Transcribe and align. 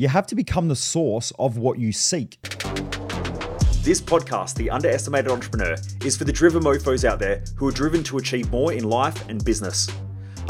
You 0.00 0.06
have 0.06 0.28
to 0.28 0.36
become 0.36 0.68
the 0.68 0.76
source 0.76 1.32
of 1.40 1.58
what 1.58 1.76
you 1.76 1.90
seek. 1.90 2.38
This 3.82 4.00
podcast, 4.00 4.54
The 4.54 4.70
Underestimated 4.70 5.28
Entrepreneur, 5.28 5.74
is 6.04 6.16
for 6.16 6.22
the 6.22 6.30
driven 6.30 6.62
mofos 6.62 7.04
out 7.04 7.18
there 7.18 7.42
who 7.56 7.66
are 7.66 7.72
driven 7.72 8.04
to 8.04 8.18
achieve 8.18 8.48
more 8.52 8.72
in 8.72 8.84
life 8.84 9.28
and 9.28 9.44
business. 9.44 9.88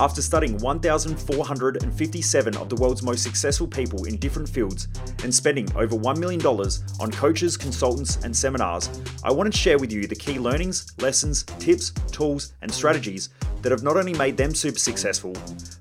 After 0.00 0.22
studying 0.22 0.56
1,457 0.58 2.56
of 2.56 2.68
the 2.68 2.76
world's 2.76 3.02
most 3.02 3.24
successful 3.24 3.66
people 3.66 4.04
in 4.04 4.16
different 4.18 4.48
fields 4.48 4.86
and 5.24 5.34
spending 5.34 5.68
over 5.74 5.96
$1 5.96 6.18
million 6.18 6.40
on 6.46 7.10
coaches, 7.10 7.56
consultants, 7.56 8.22
and 8.22 8.36
seminars, 8.36 8.88
I 9.24 9.32
wanted 9.32 9.54
to 9.54 9.58
share 9.58 9.76
with 9.76 9.92
you 9.92 10.06
the 10.06 10.14
key 10.14 10.38
learnings, 10.38 10.92
lessons, 11.00 11.42
tips, 11.58 11.90
tools, 12.12 12.52
and 12.62 12.72
strategies 12.72 13.30
that 13.62 13.72
have 13.72 13.82
not 13.82 13.96
only 13.96 14.14
made 14.14 14.36
them 14.36 14.54
super 14.54 14.78
successful, 14.78 15.32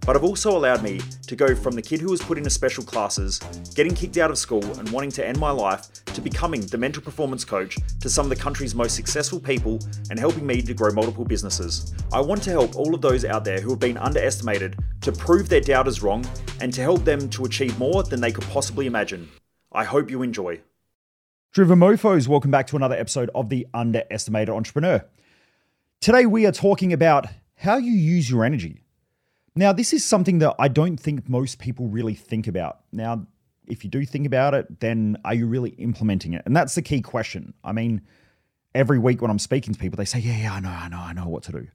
but 0.04 0.16
have 0.16 0.24
also 0.24 0.58
allowed 0.58 0.82
me 0.82 1.00
to 1.28 1.36
go 1.36 1.54
from 1.54 1.76
the 1.76 1.82
kid 1.82 2.02
who 2.02 2.10
was 2.10 2.22
put 2.24 2.40
into 2.40 2.50
special 2.50 2.84
classes, 2.84 3.38
getting 3.76 3.94
kicked 3.94 4.18
out 4.18 4.32
of 4.32 4.40
school, 4.40 4.64
and 4.80 4.90
wanting 4.90 5.12
to 5.12 5.28
end 5.28 5.40
my 5.40 5.52
life, 5.52 5.90
to 6.18 6.22
becoming 6.22 6.62
the 6.62 6.78
mental 6.80 7.02
performance 7.02 7.46
coach 7.46 7.78
to 8.02 8.10
some 8.10 8.26
of 8.26 8.30
the 8.32 8.36
country's 8.36 8.74
most 8.74 8.96
successful 8.96 9.40
people 9.40 9.78
and 10.10 10.18
helping 10.18 10.48
me 10.48 10.64
to 10.64 10.74
grow 10.74 10.92
multiple 10.92 11.24
businesses. 11.24 11.94
I 12.12 12.20
want 12.22 12.42
to 12.44 12.50
help 12.50 12.76
all 12.76 12.96
of 12.96 13.02
those 13.02 13.24
out 13.24 13.46
there 13.46 13.62
who 13.62 13.70
have 13.70 13.80
been 13.80 13.98
underestimated 13.98 14.80
to 15.02 15.12
prove 15.12 15.48
their 15.48 15.62
doubters 15.62 16.02
wrong 16.02 16.26
and 16.60 16.74
to 16.74 16.82
help 16.82 17.06
them 17.06 17.30
to 17.30 17.46
achieve 17.46 17.78
more 17.78 18.02
than 18.02 18.20
they 18.20 18.32
could 18.32 18.46
possibly 18.46 18.88
imagine. 18.88 19.30
I 19.72 19.84
hope 19.84 20.10
you 20.10 20.24
enjoy. 20.24 20.60
Driven 21.52 21.78
Mofos, 21.78 22.28
welcome 22.28 22.50
back 22.50 22.66
to 22.68 22.76
another 22.76 22.96
episode 22.96 23.30
of 23.36 23.50
The 23.50 23.68
Underestimated 23.76 24.50
Entrepreneur. 24.50 25.06
Today 26.02 26.26
we 26.26 26.48
are 26.48 26.52
talking 26.52 26.94
about 26.94 27.28
how 27.58 27.78
you 27.78 27.92
use 27.92 28.28
your 28.28 28.44
energy. 28.44 28.82
Now, 29.56 29.72
this 29.72 29.94
is 29.94 30.04
something 30.04 30.40
that 30.40 30.56
I 30.58 30.68
don't 30.68 30.98
think 30.98 31.30
most 31.30 31.60
people 31.60 31.88
really 31.88 32.16
think 32.16 32.48
about. 32.48 32.80
Now, 32.92 33.28
if 33.68 33.84
you 33.84 33.90
do 33.90 34.06
think 34.06 34.26
about 34.26 34.54
it, 34.54 34.80
then 34.80 35.18
are 35.26 35.34
you 35.34 35.48
really 35.48 35.72
implementing 35.72 36.34
it? 36.34 36.44
And 36.46 36.56
that's 36.56 36.76
the 36.76 36.82
key 36.82 37.02
question. 37.02 37.54
I 37.64 37.72
mean, 37.72 38.02
every 38.74 39.00
week 39.00 39.22
when 39.22 39.32
I'm 39.32 39.40
speaking 39.40 39.74
to 39.74 39.80
people, 39.80 39.98
they 39.98 40.06
say, 40.06 40.20
Yeah, 40.20 40.38
yeah, 40.38 40.54
I 40.54 40.60
know, 40.60 40.70
I 40.70 40.88
know, 40.90 41.00
I 41.00 41.14
know 41.14 41.28
what 41.28 41.44
to 41.44 41.52
do. 41.52 41.68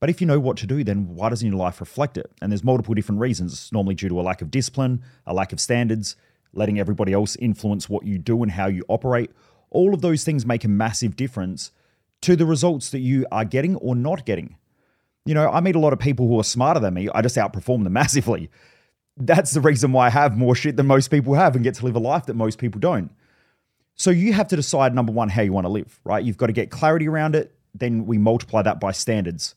But 0.00 0.10
if 0.10 0.20
you 0.20 0.26
know 0.26 0.40
what 0.40 0.56
to 0.56 0.66
do, 0.66 0.82
then 0.82 1.14
why 1.14 1.28
doesn't 1.28 1.46
your 1.46 1.56
life 1.56 1.80
reflect 1.80 2.18
it? 2.18 2.28
And 2.42 2.50
there's 2.50 2.64
multiple 2.64 2.92
different 2.92 3.20
reasons. 3.20 3.52
It's 3.52 3.72
normally 3.72 3.94
due 3.94 4.08
to 4.08 4.20
a 4.20 4.22
lack 4.22 4.42
of 4.42 4.50
discipline, 4.50 5.00
a 5.26 5.32
lack 5.32 5.52
of 5.52 5.60
standards, 5.60 6.16
letting 6.52 6.78
everybody 6.78 7.12
else 7.12 7.36
influence 7.36 7.88
what 7.88 8.04
you 8.04 8.18
do 8.18 8.42
and 8.42 8.50
how 8.50 8.66
you 8.66 8.84
operate. 8.88 9.30
All 9.70 9.94
of 9.94 10.02
those 10.02 10.24
things 10.24 10.44
make 10.44 10.64
a 10.64 10.68
massive 10.68 11.14
difference 11.14 11.70
to 12.22 12.34
the 12.34 12.46
results 12.46 12.90
that 12.90 12.98
you 12.98 13.26
are 13.30 13.44
getting 13.44 13.76
or 13.76 13.94
not 13.94 14.26
getting. 14.26 14.56
You 15.24 15.34
know, 15.34 15.48
I 15.48 15.60
meet 15.60 15.76
a 15.76 15.78
lot 15.78 15.92
of 15.92 16.00
people 16.00 16.26
who 16.26 16.38
are 16.40 16.44
smarter 16.44 16.80
than 16.80 16.94
me. 16.94 17.08
I 17.14 17.22
just 17.22 17.36
outperform 17.36 17.84
them 17.84 17.92
massively. 17.92 18.50
That's 19.16 19.52
the 19.52 19.60
reason 19.60 19.92
why 19.92 20.06
I 20.06 20.10
have 20.10 20.36
more 20.36 20.54
shit 20.54 20.76
than 20.76 20.86
most 20.86 21.08
people 21.08 21.34
have 21.34 21.54
and 21.54 21.62
get 21.62 21.74
to 21.76 21.84
live 21.84 21.96
a 21.96 22.00
life 22.00 22.26
that 22.26 22.34
most 22.34 22.58
people 22.58 22.80
don't. 22.80 23.10
So 23.94 24.10
you 24.10 24.32
have 24.32 24.48
to 24.48 24.56
decide 24.56 24.94
number 24.94 25.12
one, 25.12 25.28
how 25.28 25.42
you 25.42 25.52
want 25.52 25.66
to 25.66 25.70
live, 25.70 26.00
right? 26.04 26.24
You've 26.24 26.38
got 26.38 26.46
to 26.46 26.52
get 26.52 26.70
clarity 26.70 27.08
around 27.08 27.36
it. 27.36 27.54
Then 27.74 28.06
we 28.06 28.18
multiply 28.18 28.62
that 28.62 28.80
by 28.80 28.92
standards. 28.92 29.54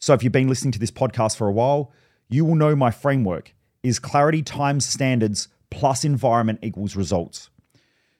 So 0.00 0.14
if 0.14 0.22
you've 0.22 0.32
been 0.32 0.48
listening 0.48 0.72
to 0.72 0.78
this 0.78 0.90
podcast 0.90 1.36
for 1.36 1.48
a 1.48 1.52
while, 1.52 1.92
you 2.28 2.44
will 2.44 2.54
know 2.54 2.76
my 2.76 2.90
framework 2.90 3.54
is 3.82 3.98
clarity 3.98 4.42
times 4.42 4.84
standards 4.84 5.48
plus 5.70 6.04
environment 6.04 6.58
equals 6.62 6.96
results. 6.96 7.50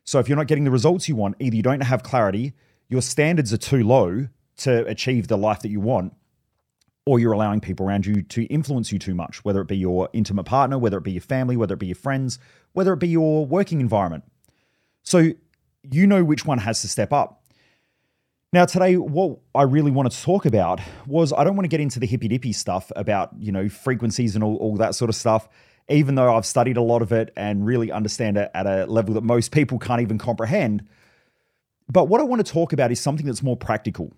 So 0.04 0.18
if 0.18 0.28
you're 0.28 0.38
not 0.38 0.46
getting 0.46 0.64
the 0.64 0.70
results 0.70 1.08
you 1.08 1.16
want, 1.16 1.36
either 1.38 1.56
you 1.56 1.62
don't 1.62 1.82
have 1.82 2.02
clarity, 2.02 2.54
your 2.88 3.02
standards 3.02 3.52
are 3.52 3.58
too 3.58 3.84
low 3.84 4.28
to 4.58 4.86
achieve 4.86 5.28
the 5.28 5.36
life 5.36 5.60
that 5.60 5.68
you 5.68 5.80
want, 5.80 6.14
or 7.09 7.19
you're 7.19 7.33
allowing 7.33 7.59
people 7.59 7.87
around 7.87 8.05
you 8.05 8.20
to 8.20 8.42
influence 8.48 8.92
you 8.92 8.98
too 8.98 9.14
much, 9.14 9.42
whether 9.42 9.62
it 9.62 9.67
be 9.67 9.78
your 9.78 10.11
intimate 10.12 10.45
partner, 10.45 10.78
whether 10.78 10.98
it 10.98 11.05
be 11.05 11.12
your 11.12 11.23
family, 11.23 11.56
whether 11.56 11.73
it 11.73 11.78
be 11.78 11.87
your 11.87 11.97
friends, 11.97 12.39
whether 12.75 12.92
it 12.92 12.98
be 12.98 13.09
your 13.09 13.47
working 13.47 13.81
environment. 13.81 14.25
So 15.05 15.33
you 15.91 16.06
know 16.06 16.23
which 16.23 16.45
one 16.45 16.59
has 16.59 16.83
to 16.83 16.89
step 16.89 17.11
up. 17.11 17.42
Now, 18.53 18.67
today, 18.67 18.98
what 18.98 19.39
I 19.55 19.62
really 19.62 19.91
wanted 19.91 20.12
to 20.12 20.23
talk 20.23 20.45
about 20.45 20.83
was 21.07 21.33
I 21.33 21.45
don't 21.45 21.57
want 21.57 21.64
to 21.64 21.68
get 21.68 21.80
into 21.80 21.98
the 21.98 22.07
hippy 22.07 22.29
dippy 22.29 22.52
stuff 22.52 22.92
about, 22.95 23.30
you 23.39 23.52
know, 23.52 23.70
frequencies 23.70 24.35
and 24.35 24.45
all, 24.45 24.57
all 24.57 24.77
that 24.77 24.95
sort 24.95 25.08
of 25.08 25.14
stuff, 25.14 25.48
even 25.89 26.14
though 26.14 26.36
I've 26.36 26.45
studied 26.45 26.77
a 26.77 26.83
lot 26.83 27.01
of 27.01 27.11
it 27.11 27.33
and 27.36 27.64
really 27.64 27.91
understand 27.91 28.36
it 28.36 28.51
at 28.52 28.67
a 28.67 28.85
level 28.85 29.14
that 29.14 29.24
most 29.24 29.51
people 29.51 29.79
can't 29.79 30.02
even 30.02 30.18
comprehend. 30.18 30.86
But 31.91 32.08
what 32.08 32.20
I 32.20 32.24
want 32.24 32.45
to 32.45 32.52
talk 32.52 32.74
about 32.74 32.92
is 32.92 33.01
something 33.01 33.24
that's 33.24 33.42
more 33.42 33.57
practical. 33.57 34.13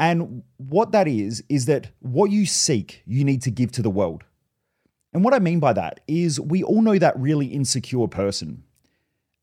And 0.00 0.44
what 0.56 0.92
that 0.92 1.06
is, 1.06 1.44
is 1.50 1.66
that 1.66 1.90
what 2.00 2.30
you 2.30 2.46
seek, 2.46 3.02
you 3.06 3.22
need 3.22 3.42
to 3.42 3.50
give 3.50 3.70
to 3.72 3.82
the 3.82 3.90
world. 3.90 4.24
And 5.12 5.22
what 5.22 5.34
I 5.34 5.40
mean 5.40 5.60
by 5.60 5.74
that 5.74 6.00
is 6.08 6.40
we 6.40 6.62
all 6.62 6.80
know 6.80 6.98
that 6.98 7.20
really 7.20 7.48
insecure 7.48 8.08
person. 8.08 8.64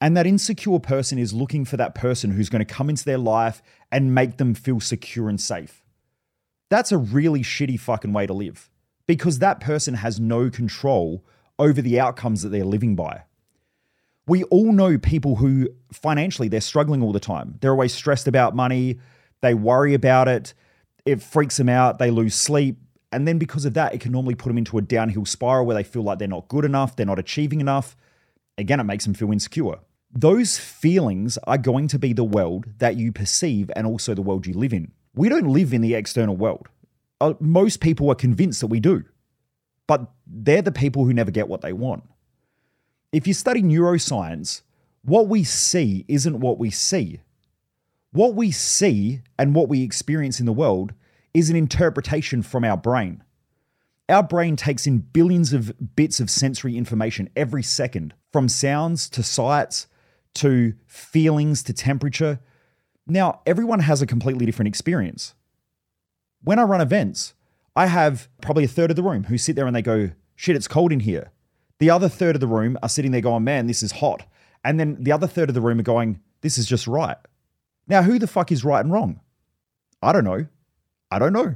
And 0.02 0.18
that 0.18 0.26
insecure 0.26 0.80
person 0.80 1.20
is 1.20 1.32
looking 1.32 1.64
for 1.64 1.78
that 1.78 1.94
person 1.94 2.32
who's 2.32 2.50
going 2.50 2.66
to 2.66 2.74
come 2.74 2.90
into 2.90 3.06
their 3.06 3.20
life 3.20 3.62
and 3.92 4.16
make 4.16 4.38
them 4.38 4.56
feel 4.56 4.80
secure 4.80 5.30
and 5.30 5.40
safe. 5.40 5.84
That's 6.70 6.92
a 6.92 6.98
really 6.98 7.42
shitty 7.42 7.80
fucking 7.80 8.14
way 8.14 8.26
to 8.26 8.34
live 8.34 8.72
because 9.06 9.38
that 9.38 9.60
person 9.60 9.94
has 9.94 10.20
no 10.20 10.50
control 10.50 11.24
over 11.60 11.84
the 11.84 12.00
outcomes 12.00 12.42
that 12.42 12.50
they're 12.50 12.66
living 12.66 12.96
by. 12.96 13.26
We 14.26 14.44
all 14.46 14.72
know 14.72 14.98
people 14.98 15.36
who 15.36 15.70
financially 15.92 16.48
they're 16.48 16.62
struggling 16.62 17.04
all 17.04 17.14
the 17.14 17.20
time. 17.20 17.60
They're 17.62 17.72
always 17.72 17.94
stressed 17.94 18.28
about 18.28 18.56
money, 18.56 19.00
they 19.42 19.54
worry 19.54 19.94
about 19.94 20.28
it. 20.28 20.54
It 21.06 21.22
freaks 21.22 21.58
them 21.58 21.70
out. 21.70 22.00
They 22.00 22.12
lose 22.12 22.36
sleep. 22.36 22.78
And 23.12 23.28
then 23.28 23.38
because 23.38 23.66
of 23.66 23.74
that, 23.76 23.94
it 23.94 24.02
can 24.02 24.12
normally 24.12 24.36
put 24.36 24.50
them 24.50 24.58
into 24.58 24.78
a 24.78 24.82
downhill 24.82 25.26
spiral 25.26 25.66
where 25.66 25.76
they 25.76 25.84
feel 25.84 26.04
like 26.04 26.20
they're 26.20 26.28
not 26.28 26.48
good 26.50 26.66
enough, 26.66 26.96
they're 26.96 27.06
not 27.06 27.20
achieving 27.20 27.62
enough. 27.62 27.96
Again, 28.58 28.80
it 28.80 28.84
makes 28.84 29.06
them 29.06 29.14
feel 29.14 29.32
insecure. 29.32 29.76
Those 30.12 30.58
feelings 30.58 31.38
are 31.46 31.58
going 31.58 31.88
to 31.90 32.00
be 32.00 32.14
the 32.14 32.24
world 32.24 32.66
that 32.80 32.98
you 32.98 33.12
perceive 33.12 33.70
and 33.76 33.86
also 33.86 34.14
the 34.14 34.22
world 34.22 34.48
you 34.48 34.54
live 34.54 34.74
in. 34.74 34.92
We 35.14 35.30
don't 35.30 35.48
live 35.48 35.74
in 35.74 35.82
the 35.82 35.96
external 35.96 36.36
world. 36.36 36.68
Uh, 37.20 37.34
most 37.40 37.82
people 37.82 38.10
are 38.12 38.16
convinced 38.16 38.62
that 38.62 38.68
we 38.68 38.80
do, 38.80 39.04
but 39.88 40.12
they're 40.26 40.62
the 40.62 40.72
people 40.72 41.06
who 41.06 41.14
never 41.14 41.32
get 41.32 41.48
what 41.48 41.62
they 41.62 41.74
want. 41.74 42.04
If 43.12 43.26
you 43.26 43.34
study 43.34 43.64
neuroscience, 43.64 44.62
what 45.04 45.28
we 45.28 45.44
see 45.44 46.06
isn't 46.08 46.40
what 46.40 46.60
we 46.60 46.70
see. 46.70 47.22
What 48.12 48.36
we 48.36 48.52
see 48.52 49.22
and 49.38 49.54
what 49.54 49.70
we 49.70 49.84
experience 49.84 50.40
in 50.40 50.46
the 50.46 50.54
world 50.54 50.94
is 51.34 51.50
an 51.50 51.56
interpretation 51.56 52.42
from 52.42 52.64
our 52.64 52.78
brain. 52.78 53.24
Our 54.10 54.24
brain 54.24 54.56
takes 54.56 54.88
in 54.88 55.00
billions 55.00 55.52
of 55.52 55.74
bits 55.96 56.20
of 56.20 56.30
sensory 56.30 56.78
information 56.78 57.30
every 57.36 57.64
second, 57.64 58.14
from 58.32 58.48
sounds 58.48 59.10
to 59.10 59.24
sights 59.24 59.88
to 60.36 60.74
feelings 60.86 61.64
to 61.64 61.74
temperature. 61.74 62.40
Now, 63.06 63.42
everyone 63.46 63.82
has 63.82 64.02
a 64.02 64.08
completely 64.08 64.46
different 64.46 64.68
experience. 64.68 65.34
When 66.42 66.60
I 66.60 66.64
run 66.64 66.82
events, 66.82 67.34
I 67.76 67.88
have 67.88 68.30
probably 68.42 68.64
a 68.64 68.70
third 68.70 68.90
of 68.90 68.96
the 68.96 69.04
room 69.04 69.26
who 69.26 69.38
sit 69.38 69.56
there 69.56 69.68
and 69.68 69.76
they 69.76 69.82
go, 69.82 70.12
shit, 70.36 70.56
it's 70.56 70.68
cold 70.68 70.92
in 70.92 71.02
here. 71.02 71.32
The 71.80 71.90
other 71.90 72.10
third 72.10 72.36
of 72.36 72.40
the 72.40 72.48
room 72.48 72.78
are 72.82 72.90
sitting 72.90 73.12
there 73.12 73.22
going, 73.22 73.44
man, 73.44 73.68
this 73.68 73.84
is 73.84 73.94
hot. 73.94 74.26
And 74.64 74.80
then 74.80 75.04
the 75.04 75.12
other 75.12 75.28
third 75.28 75.50
of 75.50 75.56
the 75.56 75.62
room 75.62 75.80
are 75.80 75.84
going, 75.84 76.22
this 76.42 76.58
is 76.58 76.66
just 76.66 76.88
right. 76.88 77.18
Now, 77.88 78.04
who 78.04 78.20
the 78.20 78.28
fuck 78.28 78.52
is 78.52 78.66
right 78.66 78.84
and 78.84 78.92
wrong? 78.92 79.22
I 80.02 80.12
don't 80.12 80.24
know. 80.24 80.48
I 81.10 81.20
don't 81.20 81.34
know. 81.34 81.56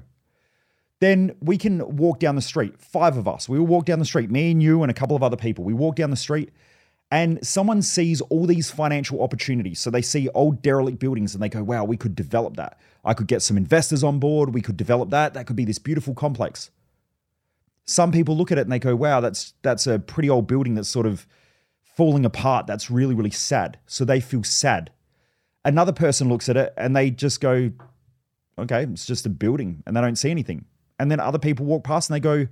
Then 1.00 1.36
we 1.42 1.58
can 1.58 1.97
walk 1.97 2.19
down 2.19 2.36
the 2.36 2.42
street, 2.42 2.80
five 2.80 3.18
of 3.18 3.28
us. 3.28 3.50
We 3.50 3.58
will 3.58 3.68
walk 3.68 3.86
down 3.86 4.00
the 4.00 4.06
street, 4.06 4.30
me 4.30 4.52
and 4.52 4.62
you 4.62 4.84
and 4.84 4.92
a 4.92 4.94
couple 4.94 5.16
of 5.16 5.24
other 5.24 5.36
people. 5.36 5.64
We 5.64 5.74
walk 5.74 5.96
down 5.96 6.12
the 6.12 6.16
street 6.16 6.52
and 7.09 7.46
someone 7.46 7.81
sees 7.81 8.22
all 8.22 8.46
these 8.46 8.72
financial 8.72 9.22
opportunities. 9.22 9.80
So 9.80 9.90
they 9.90 10.02
see 10.02 10.30
old 10.30 10.62
derelict 10.62 11.00
buildings 11.00 11.34
and 11.34 11.44
they 11.44 11.50
go, 11.50 11.64
wow, 11.64 11.84
we 11.84 11.97
could 11.97 12.16
develop 12.16 12.56
that. 12.58 12.80
I 13.03 13.13
could 13.13 13.28
get 13.28 13.42
some 13.42 13.58
investors 13.58 14.03
on 14.03 14.19
board. 14.19 14.53
We 14.53 14.62
could 14.62 14.78
develop 14.78 15.09
that. 15.09 15.34
That 15.34 15.48
could 15.48 15.56
be 15.56 15.66
this 15.66 15.80
beautiful 15.80 16.13
complex. 16.13 16.69
Some 17.86 18.12
people 18.12 18.38
look 18.38 18.52
at 18.52 18.59
it 18.59 18.62
and 18.62 18.72
they 18.72 18.80
go, 18.80 18.96
wow, 18.96 19.19
that's 19.19 19.53
that's 19.63 19.88
a 19.88 20.00
pretty 20.00 20.30
old 20.30 20.48
building 20.48 20.75
that's 20.75 20.88
sort 20.88 21.08
of 21.08 21.25
falling 21.81 22.25
apart. 22.25 22.68
That's 22.68 22.89
really, 22.89 23.16
really 23.16 23.31
sad. 23.31 23.80
So 23.88 24.06
they 24.06 24.19
feel 24.19 24.44
sad. 24.44 24.92
Another 25.63 25.92
person 25.92 26.30
looks 26.30 26.50
at 26.50 26.58
it 26.58 26.74
and 26.75 26.96
they 26.96 27.12
just 27.12 27.40
go, 27.40 27.72
okay, 28.58 28.84
it's 28.84 29.06
just 29.06 29.25
a 29.25 29.30
building 29.30 29.84
and 29.86 29.96
they 29.96 30.02
don't 30.02 30.18
see 30.18 30.31
anything. 30.31 30.66
And 31.00 31.10
then 31.12 31.19
other 31.19 31.40
people 31.40 31.66
walk 31.66 31.84
past 31.84 32.10
and 32.10 32.16
they 32.16 32.19
go, 32.19 32.48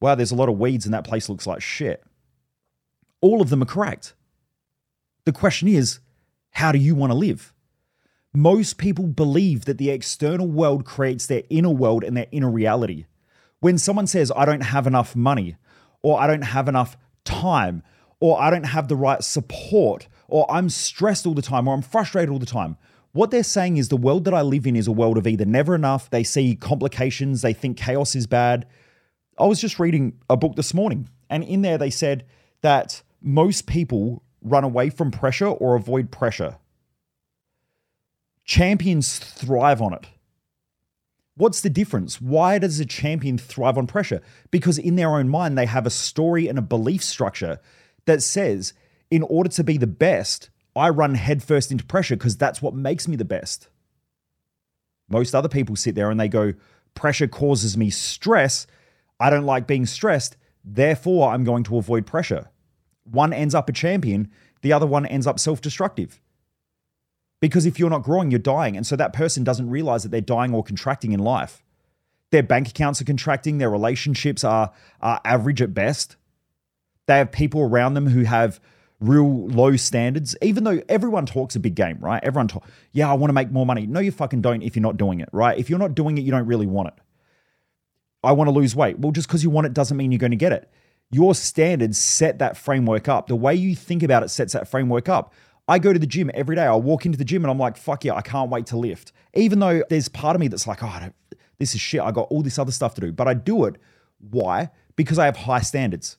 wow, 0.00 0.14
there's 0.14 0.30
a 0.30 0.36
lot 0.36 0.48
of 0.48 0.58
weeds 0.58 0.84
and 0.84 0.94
that 0.94 1.04
place 1.04 1.28
looks 1.28 1.46
like 1.46 1.60
shit. 1.60 2.02
All 3.20 3.42
of 3.42 3.50
them 3.50 3.62
are 3.62 3.66
correct. 3.66 4.14
The 5.24 5.32
question 5.32 5.68
is, 5.68 6.00
how 6.52 6.72
do 6.72 6.78
you 6.78 6.94
want 6.94 7.12
to 7.12 7.18
live? 7.18 7.52
Most 8.32 8.78
people 8.78 9.06
believe 9.06 9.64
that 9.64 9.78
the 9.78 9.90
external 9.90 10.48
world 10.48 10.84
creates 10.84 11.26
their 11.26 11.42
inner 11.50 11.70
world 11.70 12.04
and 12.04 12.16
their 12.16 12.26
inner 12.30 12.50
reality. 12.50 13.06
When 13.60 13.76
someone 13.76 14.06
says, 14.06 14.32
I 14.34 14.44
don't 14.44 14.62
have 14.62 14.86
enough 14.86 15.14
money, 15.14 15.56
or 16.02 16.18
I 16.18 16.26
don't 16.26 16.42
have 16.42 16.68
enough 16.68 16.96
time, 17.24 17.82
or 18.20 18.40
I 18.40 18.50
don't 18.50 18.66
have 18.66 18.88
the 18.88 18.96
right 18.96 19.22
support, 19.22 20.08
or 20.30 20.50
I'm 20.50 20.68
stressed 20.68 21.26
all 21.26 21.34
the 21.34 21.42
time, 21.42 21.68
or 21.68 21.74
I'm 21.74 21.82
frustrated 21.82 22.30
all 22.30 22.38
the 22.38 22.46
time. 22.46 22.76
What 23.12 23.30
they're 23.30 23.42
saying 23.42 23.76
is 23.76 23.88
the 23.88 23.96
world 23.96 24.24
that 24.24 24.34
I 24.34 24.42
live 24.42 24.66
in 24.66 24.76
is 24.76 24.86
a 24.86 24.92
world 24.92 25.18
of 25.18 25.26
either 25.26 25.44
never 25.44 25.74
enough, 25.74 26.08
they 26.10 26.22
see 26.22 26.54
complications, 26.54 27.42
they 27.42 27.52
think 27.52 27.76
chaos 27.76 28.14
is 28.14 28.26
bad. 28.26 28.66
I 29.38 29.46
was 29.46 29.60
just 29.60 29.80
reading 29.80 30.18
a 30.28 30.36
book 30.36 30.54
this 30.54 30.72
morning, 30.74 31.08
and 31.28 31.42
in 31.42 31.62
there 31.62 31.78
they 31.78 31.90
said 31.90 32.24
that 32.62 33.02
most 33.20 33.66
people 33.66 34.22
run 34.42 34.64
away 34.64 34.90
from 34.90 35.10
pressure 35.10 35.48
or 35.48 35.74
avoid 35.74 36.10
pressure. 36.10 36.56
Champions 38.44 39.18
thrive 39.18 39.82
on 39.82 39.92
it. 39.92 40.06
What's 41.36 41.62
the 41.62 41.70
difference? 41.70 42.20
Why 42.20 42.58
does 42.58 42.80
a 42.80 42.84
champion 42.84 43.38
thrive 43.38 43.78
on 43.78 43.86
pressure? 43.86 44.20
Because 44.50 44.76
in 44.78 44.96
their 44.96 45.16
own 45.16 45.28
mind, 45.28 45.56
they 45.56 45.66
have 45.66 45.86
a 45.86 45.90
story 45.90 46.48
and 46.48 46.58
a 46.58 46.62
belief 46.62 47.02
structure 47.02 47.60
that 48.04 48.22
says, 48.22 48.72
in 49.10 49.22
order 49.24 49.50
to 49.50 49.64
be 49.64 49.76
the 49.76 49.86
best, 49.86 50.50
I 50.76 50.88
run 50.88 51.14
headfirst 51.14 51.72
into 51.72 51.84
pressure 51.84 52.16
because 52.16 52.36
that's 52.36 52.62
what 52.62 52.74
makes 52.74 53.08
me 53.08 53.16
the 53.16 53.24
best. 53.24 53.68
Most 55.08 55.34
other 55.34 55.48
people 55.48 55.76
sit 55.76 55.94
there 55.94 56.10
and 56.10 56.20
they 56.20 56.28
go, 56.28 56.54
pressure 56.94 57.26
causes 57.26 57.76
me 57.76 57.90
stress. 57.90 58.66
I 59.18 59.28
don't 59.30 59.44
like 59.44 59.66
being 59.66 59.86
stressed. 59.86 60.36
Therefore, 60.64 61.30
I'm 61.30 61.44
going 61.44 61.64
to 61.64 61.76
avoid 61.76 62.06
pressure. 62.06 62.50
One 63.04 63.32
ends 63.32 63.54
up 63.54 63.68
a 63.68 63.72
champion, 63.72 64.30
the 64.62 64.72
other 64.72 64.86
one 64.86 65.06
ends 65.06 65.26
up 65.26 65.40
self 65.40 65.60
destructive. 65.60 66.20
Because 67.40 67.64
if 67.66 67.78
you're 67.78 67.90
not 67.90 68.02
growing, 68.02 68.30
you're 68.30 68.38
dying. 68.38 68.76
And 68.76 68.86
so 68.86 68.96
that 68.96 69.14
person 69.14 69.42
doesn't 69.42 69.70
realize 69.70 70.02
that 70.02 70.10
they're 70.10 70.20
dying 70.20 70.54
or 70.54 70.62
contracting 70.62 71.12
in 71.12 71.20
life. 71.20 71.62
Their 72.30 72.42
bank 72.42 72.68
accounts 72.68 73.00
are 73.00 73.06
contracting, 73.06 73.58
their 73.58 73.70
relationships 73.70 74.44
are, 74.44 74.72
are 75.00 75.20
average 75.24 75.62
at 75.62 75.74
best. 75.74 76.16
They 77.06 77.16
have 77.16 77.32
people 77.32 77.62
around 77.62 77.94
them 77.94 78.08
who 78.08 78.24
have 78.24 78.60
real 79.00 79.48
low 79.48 79.76
standards, 79.76 80.36
even 80.42 80.64
though 80.64 80.80
everyone 80.88 81.26
talks 81.26 81.56
a 81.56 81.60
big 81.60 81.74
game, 81.74 81.98
right? 82.00 82.22
Everyone 82.22 82.48
yeah, 82.92 83.10
I 83.10 83.14
want 83.14 83.30
to 83.30 83.34
make 83.34 83.50
more 83.50 83.66
money. 83.66 83.86
No, 83.86 84.00
you 84.00 84.12
fucking 84.12 84.42
don't 84.42 84.62
if 84.62 84.76
you're 84.76 84.82
not 84.82 84.98
doing 84.98 85.20
it, 85.20 85.28
right? 85.32 85.58
If 85.58 85.70
you're 85.70 85.78
not 85.78 85.94
doing 85.94 86.18
it, 86.18 86.22
you 86.22 86.30
don't 86.30 86.46
really 86.46 86.66
want 86.66 86.88
it. 86.88 86.94
I 88.22 88.32
want 88.32 88.48
to 88.48 88.52
lose 88.52 88.76
weight. 88.76 88.98
Well, 88.98 89.12
just 89.12 89.28
because 89.28 89.42
you 89.42 89.50
want 89.50 89.66
it 89.66 89.72
doesn't 89.72 89.96
mean 89.96 90.12
you're 90.12 90.18
going 90.18 90.30
to 90.30 90.36
get 90.36 90.52
it. 90.52 90.70
Your 91.10 91.34
standards 91.34 91.98
set 91.98 92.38
that 92.38 92.56
framework 92.56 93.08
up. 93.08 93.26
The 93.26 93.36
way 93.36 93.54
you 93.54 93.74
think 93.74 94.02
about 94.02 94.22
it 94.22 94.28
sets 94.28 94.52
that 94.52 94.68
framework 94.68 95.08
up. 95.08 95.32
I 95.66 95.78
go 95.78 95.92
to 95.92 95.98
the 95.98 96.06
gym 96.06 96.30
every 96.34 96.56
day. 96.56 96.64
I 96.64 96.74
walk 96.74 97.06
into 97.06 97.16
the 97.16 97.24
gym 97.24 97.44
and 97.44 97.50
I'm 97.50 97.58
like, 97.58 97.76
fuck 97.76 98.04
yeah, 98.04 98.14
I 98.14 98.22
can't 98.22 98.50
wait 98.50 98.66
to 98.66 98.76
lift. 98.76 99.12
Even 99.34 99.60
though 99.60 99.82
there's 99.88 100.08
part 100.08 100.36
of 100.36 100.40
me 100.40 100.48
that's 100.48 100.66
like, 100.66 100.82
oh, 100.82 101.10
this 101.58 101.74
is 101.74 101.80
shit. 101.80 102.00
I 102.00 102.10
got 102.10 102.28
all 102.30 102.42
this 102.42 102.58
other 102.58 102.72
stuff 102.72 102.94
to 102.94 103.00
do. 103.00 103.12
But 103.12 103.28
I 103.28 103.34
do 103.34 103.64
it. 103.64 103.76
Why? 104.18 104.70
Because 104.96 105.18
I 105.18 105.24
have 105.24 105.36
high 105.36 105.60
standards. 105.60 106.18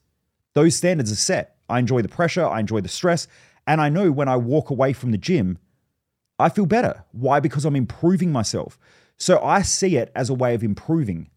Those 0.53 0.75
standards 0.75 1.11
are 1.11 1.15
set. 1.15 1.57
I 1.71 1.79
enjoy 1.79 2.01
the 2.01 2.09
pressure, 2.09 2.45
I 2.45 2.59
enjoy 2.59 2.81
the 2.81 2.89
stress, 2.89 3.27
and 3.65 3.79
I 3.81 3.89
know 3.89 4.11
when 4.11 4.27
I 4.27 4.35
walk 4.35 4.69
away 4.69 4.93
from 4.93 5.11
the 5.11 5.17
gym, 5.17 5.57
I 6.37 6.49
feel 6.49 6.65
better. 6.65 7.03
Why? 7.11 7.39
Because 7.39 7.65
I'm 7.65 7.75
improving 7.75 8.31
myself. 8.31 8.77
So 9.17 9.39
I 9.41 9.61
see 9.61 9.97
it 9.97 10.11
as 10.15 10.29
a 10.29 10.33
way 10.33 10.55
of 10.55 10.63
improving. 10.63 11.29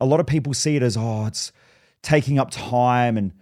A 0.00 0.06
lot 0.06 0.20
of 0.20 0.26
people 0.26 0.54
see 0.54 0.76
it 0.76 0.82
as, 0.82 0.96
oh, 0.96 1.26
it's 1.26 1.52
taking 2.02 2.38
up 2.38 2.50
time 2.50 3.16
and 3.16 3.32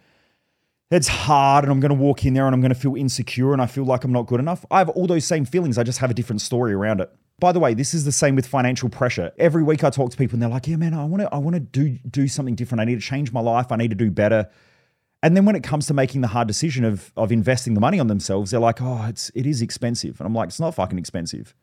it's 0.91 1.09
hard 1.09 1.65
and 1.65 1.73
I'm 1.73 1.81
going 1.81 1.91
to 1.91 1.94
walk 1.94 2.25
in 2.25 2.35
there 2.35 2.47
and 2.47 2.55
I'm 2.55 2.61
going 2.61 2.75
to 2.75 2.79
feel 2.79 2.97
insecure 2.97 3.53
and 3.53 3.62
I 3.62 3.67
feel 3.67 3.85
like 3.85 4.05
I'm 4.05 4.12
not 4.12 4.26
good 4.26 4.41
enough. 4.41 4.67
I 4.71 4.79
have 4.79 4.88
all 4.91 5.06
those 5.06 5.25
same 5.25 5.44
feelings. 5.44 5.79
I 5.79 5.83
just 5.83 5.99
have 5.99 6.11
a 6.11 6.15
different 6.15 6.43
story 6.43 6.75
around 6.75 7.00
it. 7.00 7.11
By 7.38 7.53
the 7.53 7.61
way, 7.61 7.73
this 7.73 7.94
is 7.94 8.05
the 8.05 8.12
same 8.12 8.37
with 8.37 8.47
financial 8.47 8.91
pressure. 8.91 9.33
Every 9.38 9.62
week 9.62 9.83
I 9.83 9.91
talk 9.91 10.11
to 10.11 10.17
people 10.17 10.35
and 10.35 10.43
they're 10.43 10.50
like, 10.50 10.69
"Yeah, 10.69 10.76
man, 10.76 10.93
I 10.93 11.05
want 11.05 11.23
to 11.23 11.35
I 11.35 11.38
want 11.38 11.55
to 11.55 11.61
do 11.61 11.99
do 12.11 12.29
something 12.29 12.55
different. 12.55 12.83
I 12.83 12.85
need 12.85 12.97
to 12.97 13.00
change 13.00 13.33
my 13.33 13.41
life. 13.41 13.73
I 13.73 13.76
need 13.76 13.88
to 13.88 13.97
do 13.97 14.11
better." 14.11 14.50
And 15.22 15.37
then 15.37 15.44
when 15.44 15.55
it 15.56 15.62
comes 15.62 15.87
to 15.87 15.94
making 15.94 16.22
the 16.22 16.28
hard 16.28 16.49
decision 16.49 16.84
of 16.84 17.12
of 17.17 17.31
investing 17.31 17.75
the 17.75 17.81
money 17.81 18.00
on 18.00 18.06
themselves, 18.06 18.50
they're 18.50 18.61
like, 18.61 18.81
"Oh, 18.81 19.05
it's 19.08 19.31
it 19.34 19.46
is 19.46 19.61
expensive." 19.61 20.20
And 20.20 20.26
I'm 20.26 20.34
like, 20.34 20.49
"It's 20.49 20.61
not 20.61 20.75
fucking 20.75 20.99
expensive. 20.99 21.55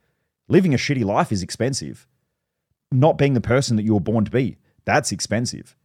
Living 0.47 0.73
a 0.73 0.77
shitty 0.77 1.03
life 1.03 1.31
is 1.31 1.41
expensive. 1.41 2.07
Not 2.91 3.17
being 3.17 3.33
the 3.33 3.41
person 3.41 3.75
that 3.75 3.83
you 3.83 3.93
were 3.93 3.99
born 3.99 4.25
to 4.25 4.31
be, 4.31 4.57
that's 4.85 5.11
expensive." 5.11 5.75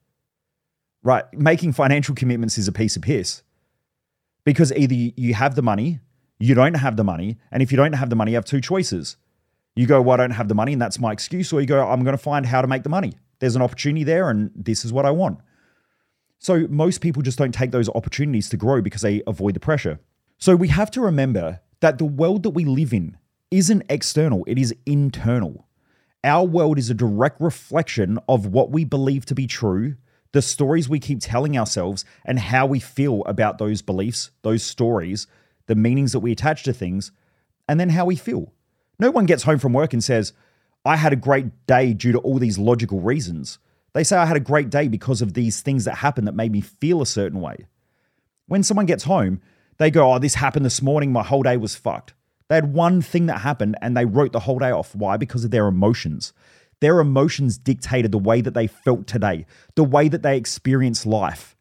Right, 1.03 1.25
making 1.33 1.73
financial 1.73 2.15
commitments 2.15 2.59
is 2.59 2.69
a 2.69 2.73
piece 2.73 2.95
of 2.95 3.03
piss. 3.03 3.43
Because 4.45 4.73
either 4.73 4.95
you 4.95 5.35
have 5.35 5.57
the 5.57 5.63
money, 5.63 5.99
you 6.39 6.55
don't 6.55 6.75
have 6.75 6.97
the 6.97 7.05
money, 7.05 7.39
and 7.51 7.63
if 7.63 7.73
you 7.73 7.77
don't 7.77 7.95
have 7.95 8.11
the 8.11 8.17
money, 8.17 8.33
you 8.33 8.37
have 8.37 8.45
two 8.45 8.61
choices. 8.61 9.17
You 9.75 9.87
go, 9.87 10.03
"Well, 10.03 10.15
I 10.15 10.17
don't 10.19 10.33
have 10.33 10.49
the 10.49 10.55
money 10.55 10.75
and 10.75 10.83
that's 10.83 11.01
my 11.01 11.13
excuse," 11.13 11.53
or 11.53 11.61
you 11.61 11.67
go, 11.67 11.89
"I'm 11.89 12.05
going 12.05 12.17
to 12.17 12.23
find 12.23 12.45
how 12.47 12.61
to 12.61 12.69
make 12.69 12.83
the 12.83 12.91
money. 12.91 13.15
There's 13.39 13.57
an 13.57 13.63
opportunity 13.63 14.05
there 14.05 14.29
and 14.29 14.51
this 14.55 14.85
is 14.85 14.93
what 14.93 15.07
I 15.07 15.11
want." 15.11 15.39
So 16.43 16.67
most 16.69 17.01
people 17.01 17.23
just 17.23 17.39
don't 17.39 17.55
take 17.55 17.71
those 17.71 17.89
opportunities 17.89 18.49
to 18.49 18.57
grow 18.57 18.83
because 18.83 19.03
they 19.03 19.23
avoid 19.29 19.55
the 19.55 19.61
pressure. 19.61 20.01
So 20.39 20.57
we 20.57 20.69
have 20.69 20.91
to 20.91 21.01
remember 21.01 21.61
that 21.79 21.99
the 21.99 22.05
world 22.05 22.43
that 22.43 22.51
we 22.51 22.65
live 22.65 22.93
in 22.93 23.17
isn't 23.53 23.85
external, 23.89 24.43
it 24.49 24.59
is 24.59 24.75
internal. 24.85 25.69
Our 26.25 26.45
world 26.45 26.79
is 26.79 26.91
a 26.91 26.95
direct 26.95 27.41
reflection 27.41 28.19
of 28.29 28.47
what 28.47 28.73
we 28.73 28.85
believe 28.85 29.25
to 29.27 29.37
be 29.37 29.47
true, 29.47 29.95
the 30.33 30.43
stories 30.43 30.89
we 30.89 30.99
keep 30.99 31.21
telling 31.21 31.57
ourselves, 31.57 32.05
and 32.25 32.41
how 32.41 32.67
we 32.67 32.81
feel 32.81 33.23
about 33.27 33.59
those 33.59 33.81
beliefs, 33.81 34.33
those 34.43 34.65
stories, 34.65 35.29
the 35.67 35.77
meanings 35.77 36.11
that 36.11 36.21
we 36.21 36.33
attach 36.33 36.65
to 36.65 36.73
things, 36.73 37.13
and 37.69 37.79
then 37.79 37.91
how 37.91 38.05
we 38.05 38.17
feel. 38.17 38.53
No 38.99 39.13
one 39.13 39.27
gets 39.27 39.45
home 39.45 39.61
from 39.61 39.75
work 39.75 39.93
and 39.93 40.03
says, 40.03 40.33
I 40.85 40.97
had 40.97 41.13
a 41.13 41.17
great 41.17 41.69
day 41.69 41.93
due 41.93 42.11
to 42.11 42.19
all 42.19 42.41
these 42.41 42.59
logical 42.59 43.01
reasons. 43.01 43.61
They 43.95 44.05
say 44.05 44.17
I 44.17 44.27
had 44.27 44.37
a 44.37 44.41
great 44.41 44.71
day 44.71 44.89
because 44.89 45.21
of 45.21 45.35
these 45.35 45.61
things 45.61 45.85
that 45.85 45.97
happened 45.97 46.27
that 46.27 46.35
made 46.35 46.53
me 46.53 46.61
feel 46.61 47.03
a 47.03 47.07
certain 47.07 47.41
way. 47.41 47.67
When 48.47 48.63
someone 48.63 48.87
gets 48.87 49.05
home, 49.05 49.41
they 49.79 49.91
go, 49.91 50.13
Oh, 50.13 50.19
this 50.19 50.35
happened 50.35 50.65
this 50.65 50.83
morning. 50.83 51.13
My 51.13 51.23
whole 51.23 51.43
day 51.43 51.57
was 51.57 51.75
fucked. 51.75 52.15
They 52.49 52.57
had 52.57 52.73
one 52.73 53.01
thing 53.03 53.27
that 53.27 53.41
happened 53.41 53.77
and 53.81 53.97
they 53.97 54.05
wrote 54.05 54.33
the 54.33 54.41
whole 54.41 54.59
day 54.59 54.71
off. 54.71 54.95
Why? 54.95 55.17
Because 55.17 55.45
of 55.45 55.51
their 55.51 55.67
emotions. 55.67 56.33
Their 56.81 57.01
emotions 57.01 57.59
dictated 57.59 58.13
the 58.13 58.19
way 58.19 58.41
that 58.41 58.55
they 58.55 58.67
felt 58.67 59.07
today, 59.07 59.47
the 59.75 59.85
way 59.85 60.09
that 60.09 60.23
they 60.23 60.37
experienced 60.37 61.07
life. 61.07 61.57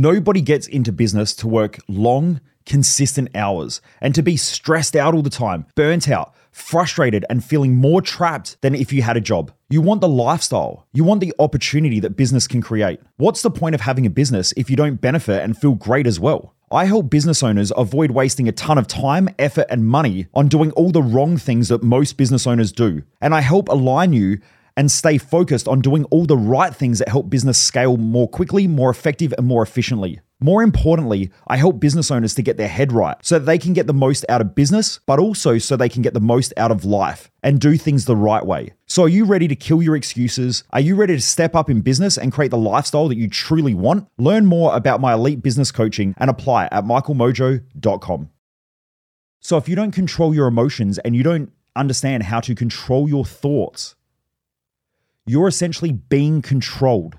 Nobody 0.00 0.40
gets 0.42 0.68
into 0.68 0.92
business 0.92 1.34
to 1.34 1.48
work 1.48 1.80
long, 1.88 2.40
consistent 2.64 3.34
hours 3.34 3.80
and 4.00 4.14
to 4.14 4.22
be 4.22 4.36
stressed 4.36 4.94
out 4.94 5.12
all 5.12 5.22
the 5.22 5.28
time, 5.28 5.66
burnt 5.74 6.08
out, 6.08 6.36
frustrated, 6.52 7.24
and 7.28 7.44
feeling 7.44 7.74
more 7.74 8.00
trapped 8.00 8.60
than 8.60 8.76
if 8.76 8.92
you 8.92 9.02
had 9.02 9.16
a 9.16 9.20
job. 9.20 9.50
You 9.68 9.80
want 9.80 10.00
the 10.00 10.08
lifestyle. 10.08 10.86
You 10.92 11.02
want 11.02 11.20
the 11.20 11.34
opportunity 11.40 11.98
that 11.98 12.16
business 12.16 12.46
can 12.46 12.62
create. 12.62 13.00
What's 13.16 13.42
the 13.42 13.50
point 13.50 13.74
of 13.74 13.80
having 13.80 14.06
a 14.06 14.10
business 14.10 14.54
if 14.56 14.70
you 14.70 14.76
don't 14.76 15.00
benefit 15.00 15.42
and 15.42 15.58
feel 15.58 15.74
great 15.74 16.06
as 16.06 16.20
well? 16.20 16.54
I 16.70 16.84
help 16.84 17.10
business 17.10 17.42
owners 17.42 17.72
avoid 17.76 18.12
wasting 18.12 18.46
a 18.46 18.52
ton 18.52 18.78
of 18.78 18.86
time, 18.86 19.28
effort, 19.36 19.66
and 19.68 19.84
money 19.84 20.28
on 20.32 20.46
doing 20.46 20.70
all 20.72 20.92
the 20.92 21.02
wrong 21.02 21.38
things 21.38 21.70
that 21.70 21.82
most 21.82 22.16
business 22.16 22.46
owners 22.46 22.70
do. 22.70 23.02
And 23.20 23.34
I 23.34 23.40
help 23.40 23.68
align 23.68 24.12
you 24.12 24.38
and 24.78 24.92
stay 24.92 25.18
focused 25.18 25.66
on 25.66 25.80
doing 25.80 26.04
all 26.04 26.24
the 26.24 26.36
right 26.36 26.72
things 26.72 27.00
that 27.00 27.08
help 27.08 27.28
business 27.28 27.58
scale 27.58 27.96
more 27.96 28.28
quickly, 28.28 28.68
more 28.68 28.90
effective, 28.90 29.34
and 29.36 29.44
more 29.44 29.60
efficiently. 29.60 30.20
More 30.40 30.62
importantly, 30.62 31.32
I 31.48 31.56
help 31.56 31.80
business 31.80 32.12
owners 32.12 32.32
to 32.36 32.42
get 32.42 32.58
their 32.58 32.68
head 32.68 32.92
right 32.92 33.16
so 33.20 33.40
that 33.40 33.44
they 33.44 33.58
can 33.58 33.72
get 33.72 33.88
the 33.88 33.92
most 33.92 34.24
out 34.28 34.40
of 34.40 34.54
business, 34.54 35.00
but 35.04 35.18
also 35.18 35.58
so 35.58 35.76
they 35.76 35.88
can 35.88 36.02
get 36.02 36.14
the 36.14 36.20
most 36.20 36.54
out 36.56 36.70
of 36.70 36.84
life 36.84 37.28
and 37.42 37.60
do 37.60 37.76
things 37.76 38.04
the 38.04 38.14
right 38.14 38.46
way. 38.46 38.72
So, 38.86 39.02
are 39.02 39.08
you 39.08 39.24
ready 39.24 39.48
to 39.48 39.56
kill 39.56 39.82
your 39.82 39.96
excuses? 39.96 40.62
Are 40.70 40.78
you 40.78 40.94
ready 40.94 41.16
to 41.16 41.20
step 41.20 41.56
up 41.56 41.68
in 41.68 41.80
business 41.80 42.16
and 42.16 42.32
create 42.32 42.52
the 42.52 42.56
lifestyle 42.56 43.08
that 43.08 43.18
you 43.18 43.28
truly 43.28 43.74
want? 43.74 44.06
Learn 44.16 44.46
more 44.46 44.76
about 44.76 45.00
my 45.00 45.14
elite 45.14 45.42
business 45.42 45.72
coaching 45.72 46.14
and 46.18 46.30
apply 46.30 46.66
at 46.70 46.84
michaelmojo.com. 46.84 48.30
So, 49.40 49.56
if 49.56 49.68
you 49.68 49.74
don't 49.74 49.90
control 49.90 50.32
your 50.32 50.46
emotions 50.46 50.98
and 50.98 51.16
you 51.16 51.24
don't 51.24 51.50
understand 51.74 52.22
how 52.22 52.38
to 52.40 52.54
control 52.54 53.08
your 53.08 53.24
thoughts, 53.24 53.96
you're 55.28 55.48
essentially 55.48 55.92
being 55.92 56.42
controlled. 56.42 57.16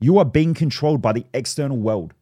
You 0.00 0.18
are 0.18 0.24
being 0.24 0.54
controlled 0.54 1.00
by 1.00 1.12
the 1.12 1.24
external 1.32 1.76
world. 1.76 2.14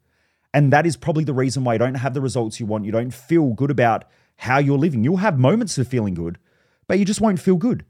And 0.53 0.73
that 0.73 0.87
is 0.87 0.97
probably 0.97 1.25
the 1.25 1.35
reason 1.35 1.65
why 1.65 1.75
you 1.75 1.79
don't 1.79 1.95
have 1.95 2.15
the 2.15 2.21
results 2.21 2.59
you 2.59 2.67
want. 2.67 2.85
You 2.85 2.93
don't 2.93 3.13
feel 3.13 3.53
good 3.55 3.71
about 3.71 4.05
how 4.37 4.59
you're 4.59 4.79
living. 4.79 5.05
You'll 5.05 5.19
have 5.19 5.39
moments 5.39 5.79
of 5.79 5.89
feeling 5.89 6.15
good, 6.15 6.39
but 6.87 6.99
you 6.99 7.05
just 7.05 7.21
won't 7.21 7.41
feel 7.41 7.57
good. 7.57 7.85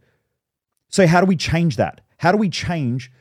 So, 0.88 1.06
how 1.06 1.20
do 1.20 1.26
we 1.26 1.36
change 1.36 1.76
that? 1.76 2.00
How 2.18 2.32
do 2.32 2.38
we 2.38 2.48
change 2.48 3.12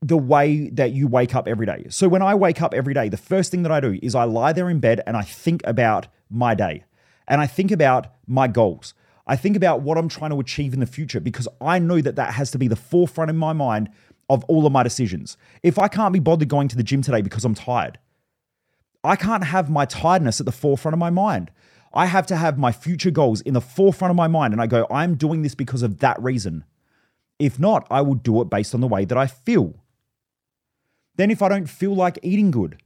the 0.00 0.16
way 0.16 0.70
that 0.70 0.92
you 0.92 1.08
wake 1.08 1.34
up 1.34 1.48
every 1.48 1.66
day? 1.66 1.86
So, 1.88 2.08
when 2.08 2.22
I 2.22 2.34
wake 2.34 2.62
up 2.62 2.74
every 2.74 2.94
day, 2.94 3.08
the 3.08 3.16
first 3.16 3.50
thing 3.50 3.62
that 3.62 3.72
I 3.72 3.80
do 3.80 3.98
is 4.02 4.14
I 4.14 4.24
lie 4.24 4.52
there 4.52 4.70
in 4.70 4.80
bed 4.80 5.00
and 5.06 5.16
I 5.16 5.22
think 5.22 5.62
about 5.64 6.06
my 6.30 6.54
day 6.54 6.84
and 7.26 7.40
I 7.40 7.46
think 7.46 7.70
about 7.70 8.08
my 8.26 8.48
goals. 8.48 8.94
I 9.28 9.36
think 9.36 9.56
about 9.56 9.82
what 9.82 9.98
I'm 9.98 10.08
trying 10.08 10.30
to 10.30 10.40
achieve 10.40 10.72
in 10.72 10.80
the 10.80 10.86
future 10.86 11.20
because 11.20 11.46
I 11.60 11.78
know 11.78 12.00
that 12.00 12.16
that 12.16 12.34
has 12.34 12.50
to 12.52 12.58
be 12.58 12.66
the 12.66 12.76
forefront 12.76 13.30
in 13.30 13.36
my 13.36 13.52
mind 13.52 13.90
of 14.30 14.42
all 14.44 14.66
of 14.66 14.72
my 14.72 14.82
decisions. 14.82 15.36
If 15.62 15.78
I 15.78 15.88
can't 15.88 16.14
be 16.14 16.18
bothered 16.18 16.48
going 16.48 16.68
to 16.68 16.76
the 16.76 16.82
gym 16.82 17.02
today 17.02 17.20
because 17.20 17.44
I'm 17.44 17.54
tired, 17.54 17.98
I 19.04 19.16
can't 19.16 19.44
have 19.44 19.70
my 19.70 19.84
tiredness 19.84 20.40
at 20.40 20.46
the 20.46 20.52
forefront 20.52 20.94
of 20.94 20.98
my 20.98 21.10
mind. 21.10 21.50
I 21.92 22.06
have 22.06 22.26
to 22.26 22.36
have 22.36 22.58
my 22.58 22.72
future 22.72 23.10
goals 23.10 23.40
in 23.42 23.54
the 23.54 23.60
forefront 23.60 24.10
of 24.10 24.16
my 24.16 24.28
mind. 24.28 24.52
And 24.52 24.62
I 24.62 24.66
go, 24.66 24.86
I'm 24.90 25.14
doing 25.14 25.42
this 25.42 25.54
because 25.54 25.82
of 25.82 25.98
that 25.98 26.20
reason. 26.22 26.64
If 27.38 27.58
not, 27.58 27.86
I 27.90 28.00
will 28.00 28.14
do 28.14 28.40
it 28.40 28.50
based 28.50 28.74
on 28.74 28.80
the 28.80 28.88
way 28.88 29.04
that 29.04 29.16
I 29.16 29.26
feel. 29.26 29.74
Then, 31.16 31.30
if 31.30 31.42
I 31.42 31.48
don't 31.48 31.68
feel 31.68 31.94
like 31.94 32.18
eating 32.22 32.50
good, 32.50 32.80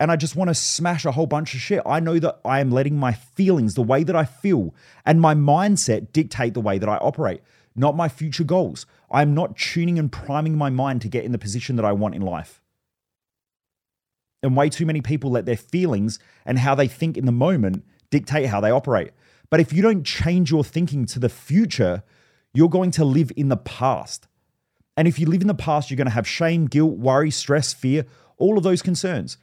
and 0.00 0.12
I 0.12 0.16
just 0.16 0.36
want 0.36 0.48
to 0.48 0.54
smash 0.54 1.04
a 1.04 1.12
whole 1.12 1.26
bunch 1.26 1.54
of 1.54 1.60
shit. 1.60 1.82
I 1.84 2.00
know 2.00 2.18
that 2.18 2.40
I 2.44 2.60
am 2.60 2.70
letting 2.70 2.96
my 2.96 3.12
feelings, 3.12 3.74
the 3.74 3.82
way 3.82 4.04
that 4.04 4.14
I 4.14 4.24
feel, 4.24 4.74
and 5.04 5.20
my 5.20 5.34
mindset 5.34 6.12
dictate 6.12 6.54
the 6.54 6.60
way 6.60 6.78
that 6.78 6.88
I 6.88 6.96
operate, 6.96 7.40
not 7.74 7.96
my 7.96 8.08
future 8.08 8.44
goals. 8.44 8.86
I'm 9.10 9.34
not 9.34 9.56
tuning 9.56 9.98
and 9.98 10.12
priming 10.12 10.56
my 10.56 10.70
mind 10.70 11.02
to 11.02 11.08
get 11.08 11.24
in 11.24 11.32
the 11.32 11.38
position 11.38 11.76
that 11.76 11.84
I 11.84 11.92
want 11.92 12.14
in 12.14 12.22
life. 12.22 12.60
And 14.42 14.56
way 14.56 14.68
too 14.68 14.86
many 14.86 15.00
people 15.00 15.32
let 15.32 15.46
their 15.46 15.56
feelings 15.56 16.20
and 16.46 16.60
how 16.60 16.76
they 16.76 16.86
think 16.86 17.16
in 17.16 17.26
the 17.26 17.32
moment 17.32 17.84
dictate 18.10 18.46
how 18.46 18.60
they 18.60 18.70
operate. 18.70 19.10
But 19.50 19.60
if 19.60 19.72
you 19.72 19.82
don't 19.82 20.04
change 20.04 20.52
your 20.52 20.62
thinking 20.62 21.06
to 21.06 21.18
the 21.18 21.28
future, 21.28 22.04
you're 22.54 22.68
going 22.68 22.92
to 22.92 23.04
live 23.04 23.32
in 23.36 23.48
the 23.48 23.56
past. 23.56 24.28
And 24.96 25.08
if 25.08 25.18
you 25.18 25.26
live 25.26 25.40
in 25.40 25.48
the 25.48 25.54
past, 25.54 25.90
you're 25.90 25.96
going 25.96 26.06
to 26.06 26.12
have 26.12 26.28
shame, 26.28 26.66
guilt, 26.66 26.98
worry, 26.98 27.30
stress, 27.30 27.72
fear, 27.72 28.04
all 28.36 28.56
of 28.56 28.64
those 28.64 28.82
concerns. 28.82 29.38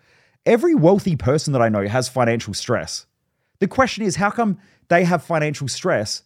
Every 0.46 0.76
wealthy 0.76 1.16
person 1.16 1.54
that 1.54 1.62
I 1.62 1.70
know 1.70 1.88
has 1.88 2.08
financial 2.08 2.54
stress. 2.54 3.06
The 3.60 3.68
question 3.68 4.04
is, 4.04 4.18
how 4.18 4.30
come 4.30 4.60
they 4.90 5.04
have 5.04 5.24
financial 5.24 5.68
stress 5.68 6.24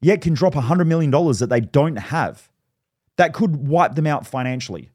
yet 0.00 0.22
can 0.22 0.34
drop 0.34 0.54
$100 0.54 0.86
million 0.86 1.10
that 1.10 1.48
they 1.50 1.60
don't 1.60 1.96
have? 1.96 2.48
That 3.16 3.34
could 3.34 3.68
wipe 3.68 3.96
them 3.96 4.06
out 4.06 4.26
financially. 4.26 4.90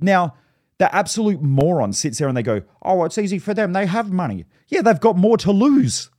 Now, 0.00 0.34
the 0.78 0.94
absolute 0.94 1.40
moron 1.40 1.92
sits 1.92 2.18
there 2.18 2.28
and 2.28 2.36
they 2.36 2.42
go, 2.42 2.62
Oh, 2.82 3.04
it's 3.04 3.18
easy 3.18 3.38
for 3.38 3.54
them. 3.54 3.72
They 3.72 3.86
have 3.86 4.12
money. 4.12 4.44
Yeah, 4.68 4.82
they've 4.82 5.00
got 5.00 5.16
more 5.16 5.38
to 5.38 5.52
lose. 5.52 6.10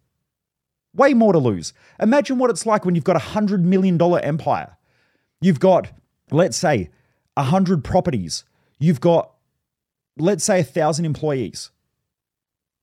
Way 0.93 1.13
more 1.13 1.33
to 1.33 1.39
lose. 1.39 1.73
Imagine 1.99 2.39
what 2.39 2.49
it's 2.49 2.65
like 2.65 2.85
when 2.85 2.95
you've 2.95 3.03
got 3.03 3.17
a 3.17 3.19
$100 3.19 3.61
million 3.61 4.01
empire. 4.01 4.77
You've 5.41 5.59
got, 5.59 5.91
let's 6.31 6.57
say, 6.57 6.89
100 7.35 7.83
properties. 7.83 8.45
You've 8.79 9.01
got, 9.01 9.31
let's 10.19 10.43
say, 10.43 10.57
1,000 10.57 11.05
employees. 11.05 11.71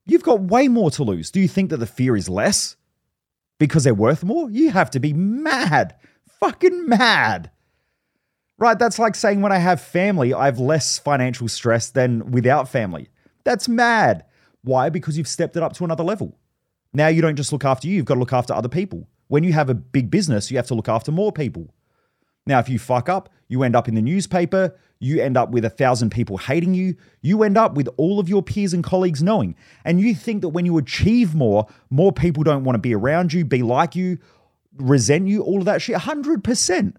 You've 0.06 0.22
got 0.22 0.40
way 0.40 0.68
more 0.68 0.90
to 0.92 1.04
lose. 1.04 1.30
Do 1.30 1.40
you 1.40 1.48
think 1.48 1.70
that 1.70 1.78
the 1.78 1.86
fear 1.86 2.16
is 2.16 2.28
less 2.28 2.76
because 3.58 3.84
they're 3.84 3.94
worth 3.94 4.22
more? 4.22 4.50
You 4.50 4.70
have 4.70 4.90
to 4.90 5.00
be 5.00 5.12
mad. 5.12 5.94
Fucking 6.40 6.88
mad. 6.88 7.50
Right? 8.58 8.78
That's 8.78 8.98
like 8.98 9.14
saying 9.14 9.40
when 9.40 9.52
I 9.52 9.58
have 9.58 9.80
family, 9.80 10.34
I 10.34 10.44
have 10.46 10.58
less 10.58 10.98
financial 10.98 11.48
stress 11.48 11.90
than 11.90 12.30
without 12.30 12.68
family. 12.68 13.08
That's 13.44 13.68
mad. 13.68 14.24
Why? 14.62 14.88
Because 14.90 15.16
you've 15.16 15.28
stepped 15.28 15.56
it 15.56 15.62
up 15.62 15.72
to 15.74 15.84
another 15.84 16.04
level. 16.04 16.38
Now 16.92 17.08
you 17.08 17.22
don't 17.22 17.36
just 17.36 17.52
look 17.52 17.64
after 17.64 17.88
you, 17.88 17.96
you've 17.96 18.04
got 18.04 18.14
to 18.14 18.20
look 18.20 18.32
after 18.32 18.54
other 18.54 18.68
people. 18.68 19.08
When 19.28 19.42
you 19.42 19.52
have 19.52 19.70
a 19.70 19.74
big 19.74 20.10
business, 20.10 20.50
you 20.50 20.56
have 20.58 20.66
to 20.68 20.74
look 20.74 20.88
after 20.88 21.10
more 21.10 21.32
people. 21.32 21.74
Now, 22.46 22.58
if 22.58 22.68
you 22.68 22.78
fuck 22.78 23.08
up, 23.08 23.30
you 23.48 23.62
end 23.62 23.74
up 23.74 23.88
in 23.88 23.94
the 23.94 24.02
newspaper, 24.02 24.76
you 25.04 25.20
end 25.20 25.36
up 25.36 25.50
with 25.50 25.64
a 25.64 25.70
thousand 25.70 26.10
people 26.10 26.38
hating 26.38 26.74
you, 26.74 26.96
you 27.20 27.42
end 27.42 27.58
up 27.58 27.74
with 27.74 27.88
all 27.98 28.18
of 28.18 28.28
your 28.28 28.42
peers 28.42 28.72
and 28.72 28.82
colleagues 28.82 29.22
knowing. 29.22 29.54
And 29.84 30.00
you 30.00 30.14
think 30.14 30.40
that 30.40 30.48
when 30.48 30.64
you 30.64 30.78
achieve 30.78 31.34
more, 31.34 31.66
more 31.90 32.10
people 32.10 32.42
don't 32.42 32.64
want 32.64 32.74
to 32.74 32.80
be 32.80 32.94
around 32.94 33.32
you, 33.32 33.44
be 33.44 33.62
like 33.62 33.94
you, 33.94 34.18
resent 34.78 35.28
you, 35.28 35.42
all 35.42 35.58
of 35.58 35.66
that 35.66 35.82
shit. 35.82 35.96
100%. 35.96 36.96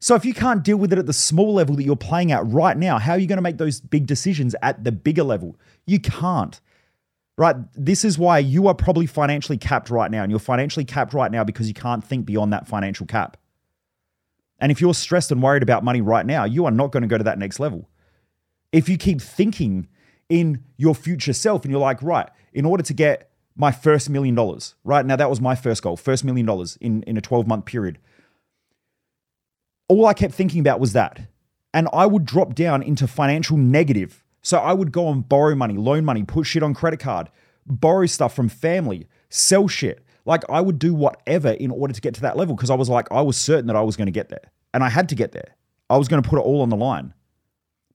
So 0.00 0.14
if 0.14 0.24
you 0.24 0.32
can't 0.32 0.62
deal 0.62 0.76
with 0.76 0.92
it 0.92 0.98
at 0.98 1.06
the 1.06 1.12
small 1.12 1.54
level 1.54 1.74
that 1.74 1.82
you're 1.82 1.96
playing 1.96 2.30
at 2.30 2.46
right 2.46 2.76
now, 2.76 2.98
how 2.98 3.12
are 3.12 3.18
you 3.18 3.26
going 3.26 3.38
to 3.38 3.42
make 3.42 3.58
those 3.58 3.80
big 3.80 4.06
decisions 4.06 4.54
at 4.62 4.84
the 4.84 4.92
bigger 4.92 5.24
level? 5.24 5.56
You 5.86 5.98
can't. 5.98 6.60
Right? 7.36 7.56
This 7.74 8.04
is 8.04 8.16
why 8.16 8.38
you 8.38 8.68
are 8.68 8.74
probably 8.74 9.06
financially 9.06 9.58
capped 9.58 9.90
right 9.90 10.10
now. 10.10 10.22
And 10.22 10.30
you're 10.30 10.38
financially 10.38 10.84
capped 10.84 11.14
right 11.14 11.32
now 11.32 11.42
because 11.42 11.66
you 11.66 11.74
can't 11.74 12.04
think 12.04 12.26
beyond 12.26 12.52
that 12.52 12.68
financial 12.68 13.06
cap. 13.06 13.36
And 14.58 14.72
if 14.72 14.80
you're 14.80 14.94
stressed 14.94 15.30
and 15.30 15.42
worried 15.42 15.62
about 15.62 15.84
money 15.84 16.00
right 16.00 16.26
now, 16.26 16.44
you 16.44 16.64
are 16.64 16.70
not 16.70 16.90
going 16.92 17.02
to 17.02 17.08
go 17.08 17.18
to 17.18 17.24
that 17.24 17.38
next 17.38 17.60
level. 17.60 17.88
If 18.72 18.88
you 18.88 18.98
keep 18.98 19.20
thinking 19.20 19.88
in 20.28 20.64
your 20.76 20.94
future 20.94 21.32
self 21.32 21.64
and 21.64 21.70
you're 21.70 21.80
like, 21.80 22.02
right, 22.02 22.28
in 22.52 22.64
order 22.64 22.82
to 22.82 22.92
get 22.92 23.30
my 23.56 23.72
first 23.72 24.10
million 24.10 24.34
dollars, 24.34 24.74
right 24.84 25.04
now, 25.04 25.16
that 25.16 25.30
was 25.30 25.40
my 25.40 25.54
first 25.54 25.82
goal, 25.82 25.96
first 25.96 26.24
million 26.24 26.46
dollars 26.46 26.76
in, 26.80 27.02
in 27.04 27.16
a 27.16 27.20
12 27.20 27.46
month 27.46 27.64
period. 27.64 27.98
All 29.88 30.06
I 30.06 30.12
kept 30.12 30.34
thinking 30.34 30.60
about 30.60 30.80
was 30.80 30.92
that. 30.92 31.28
And 31.72 31.88
I 31.92 32.06
would 32.06 32.24
drop 32.24 32.54
down 32.54 32.82
into 32.82 33.06
financial 33.06 33.56
negative. 33.56 34.24
So 34.42 34.58
I 34.58 34.72
would 34.72 34.92
go 34.92 35.10
and 35.10 35.28
borrow 35.28 35.54
money, 35.54 35.76
loan 35.76 36.04
money, 36.04 36.24
put 36.24 36.46
shit 36.46 36.62
on 36.62 36.74
credit 36.74 37.00
card, 37.00 37.30
borrow 37.66 38.06
stuff 38.06 38.34
from 38.34 38.48
family, 38.48 39.06
sell 39.28 39.68
shit. 39.68 40.04
Like 40.28 40.44
I 40.50 40.60
would 40.60 40.78
do 40.78 40.92
whatever 40.92 41.52
in 41.52 41.70
order 41.70 41.94
to 41.94 42.00
get 42.02 42.12
to 42.16 42.20
that 42.20 42.36
level 42.36 42.54
because 42.54 42.68
I 42.68 42.74
was 42.74 42.90
like, 42.90 43.10
I 43.10 43.22
was 43.22 43.38
certain 43.38 43.66
that 43.68 43.76
I 43.76 43.80
was 43.80 43.96
going 43.96 44.08
to 44.08 44.12
get 44.12 44.28
there 44.28 44.52
and 44.74 44.84
I 44.84 44.90
had 44.90 45.08
to 45.08 45.14
get 45.14 45.32
there. 45.32 45.56
I 45.88 45.96
was 45.96 46.06
going 46.06 46.22
to 46.22 46.28
put 46.28 46.38
it 46.38 46.42
all 46.42 46.60
on 46.60 46.68
the 46.68 46.76
line. 46.76 47.14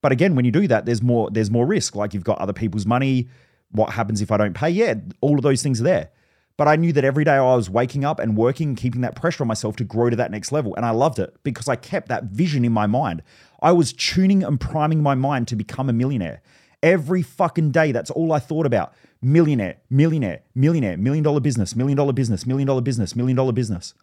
But 0.02 0.10
again, 0.10 0.34
when 0.34 0.44
you 0.44 0.50
do 0.50 0.66
that, 0.66 0.84
there's 0.84 1.00
more 1.00 1.30
there's 1.30 1.48
more 1.48 1.64
risk. 1.64 1.94
Like 1.94 2.12
you've 2.12 2.24
got 2.24 2.38
other 2.38 2.52
people's 2.52 2.86
money. 2.86 3.28
What 3.70 3.90
happens 3.90 4.20
if 4.20 4.32
I 4.32 4.36
don't 4.36 4.52
pay? 4.52 4.68
Yeah, 4.68 4.94
all 5.20 5.36
of 5.36 5.42
those 5.42 5.62
things 5.62 5.80
are 5.80 5.84
there. 5.84 6.10
But 6.56 6.66
I 6.66 6.74
knew 6.74 6.92
that 6.94 7.04
every 7.04 7.22
day 7.22 7.34
I 7.34 7.54
was 7.54 7.70
waking 7.70 8.04
up 8.04 8.18
and 8.18 8.36
working, 8.36 8.74
keeping 8.74 9.02
that 9.02 9.14
pressure 9.14 9.44
on 9.44 9.48
myself 9.48 9.76
to 9.76 9.84
grow 9.84 10.10
to 10.10 10.16
that 10.16 10.32
next 10.32 10.50
level. 10.50 10.74
And 10.74 10.84
I 10.84 10.90
loved 10.90 11.20
it 11.20 11.36
because 11.44 11.68
I 11.68 11.76
kept 11.76 12.08
that 12.08 12.24
vision 12.24 12.64
in 12.64 12.72
my 12.72 12.88
mind. 12.88 13.22
I 13.62 13.70
was 13.70 13.92
tuning 13.92 14.42
and 14.42 14.60
priming 14.60 15.04
my 15.04 15.14
mind 15.14 15.46
to 15.48 15.56
become 15.56 15.88
a 15.88 15.92
millionaire. 15.92 16.42
Every 16.84 17.22
fucking 17.22 17.72
day, 17.72 17.90
that's 17.90 18.10
all 18.10 18.32
I 18.32 18.38
thought 18.38 18.66
about. 18.66 18.94
Millionaire, 19.20 19.78
millionaire, 19.90 20.42
millionaire, 20.54 20.96
million 20.96 21.24
dollar 21.24 21.40
business, 21.40 21.74
million 21.74 21.96
dollar 21.96 22.12
business, 22.12 22.46
million 22.46 22.68
dollar 22.68 22.82
business, 22.82 23.16
million 23.16 23.36
dollar 23.36 23.52
business. 23.52 23.94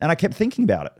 And 0.00 0.10
I 0.10 0.14
kept 0.14 0.32
thinking 0.32 0.64
about 0.64 0.86
it. 0.86 0.92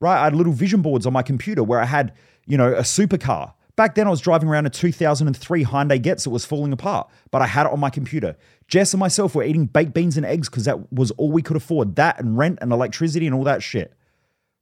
Right? 0.00 0.18
I 0.18 0.24
had 0.24 0.34
little 0.34 0.52
vision 0.52 0.80
boards 0.80 1.04
on 1.06 1.12
my 1.12 1.22
computer 1.22 1.62
where 1.62 1.80
I 1.80 1.84
had, 1.84 2.14
you 2.46 2.56
know, 2.56 2.72
a 2.72 2.80
supercar 2.80 3.52
Back 3.76 3.96
then, 3.96 4.06
I 4.06 4.10
was 4.10 4.20
driving 4.20 4.48
around 4.48 4.66
a 4.66 4.70
2003 4.70 5.64
Hyundai 5.64 6.00
Getz 6.00 6.24
that 6.24 6.30
was 6.30 6.44
falling 6.44 6.72
apart, 6.72 7.10
but 7.32 7.42
I 7.42 7.46
had 7.46 7.66
it 7.66 7.72
on 7.72 7.80
my 7.80 7.90
computer. 7.90 8.36
Jess 8.68 8.94
and 8.94 9.00
myself 9.00 9.34
were 9.34 9.42
eating 9.42 9.66
baked 9.66 9.92
beans 9.92 10.16
and 10.16 10.24
eggs 10.24 10.48
because 10.48 10.64
that 10.66 10.92
was 10.92 11.10
all 11.12 11.32
we 11.32 11.42
could 11.42 11.56
afford 11.56 11.96
that 11.96 12.20
and 12.20 12.38
rent 12.38 12.60
and 12.62 12.72
electricity 12.72 13.26
and 13.26 13.34
all 13.34 13.42
that 13.44 13.64
shit. 13.64 13.92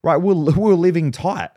Right? 0.03 0.17
We 0.17 0.33
were, 0.35 0.45
we 0.53 0.53
were 0.53 0.75
living 0.75 1.13
tight. 1.13 1.51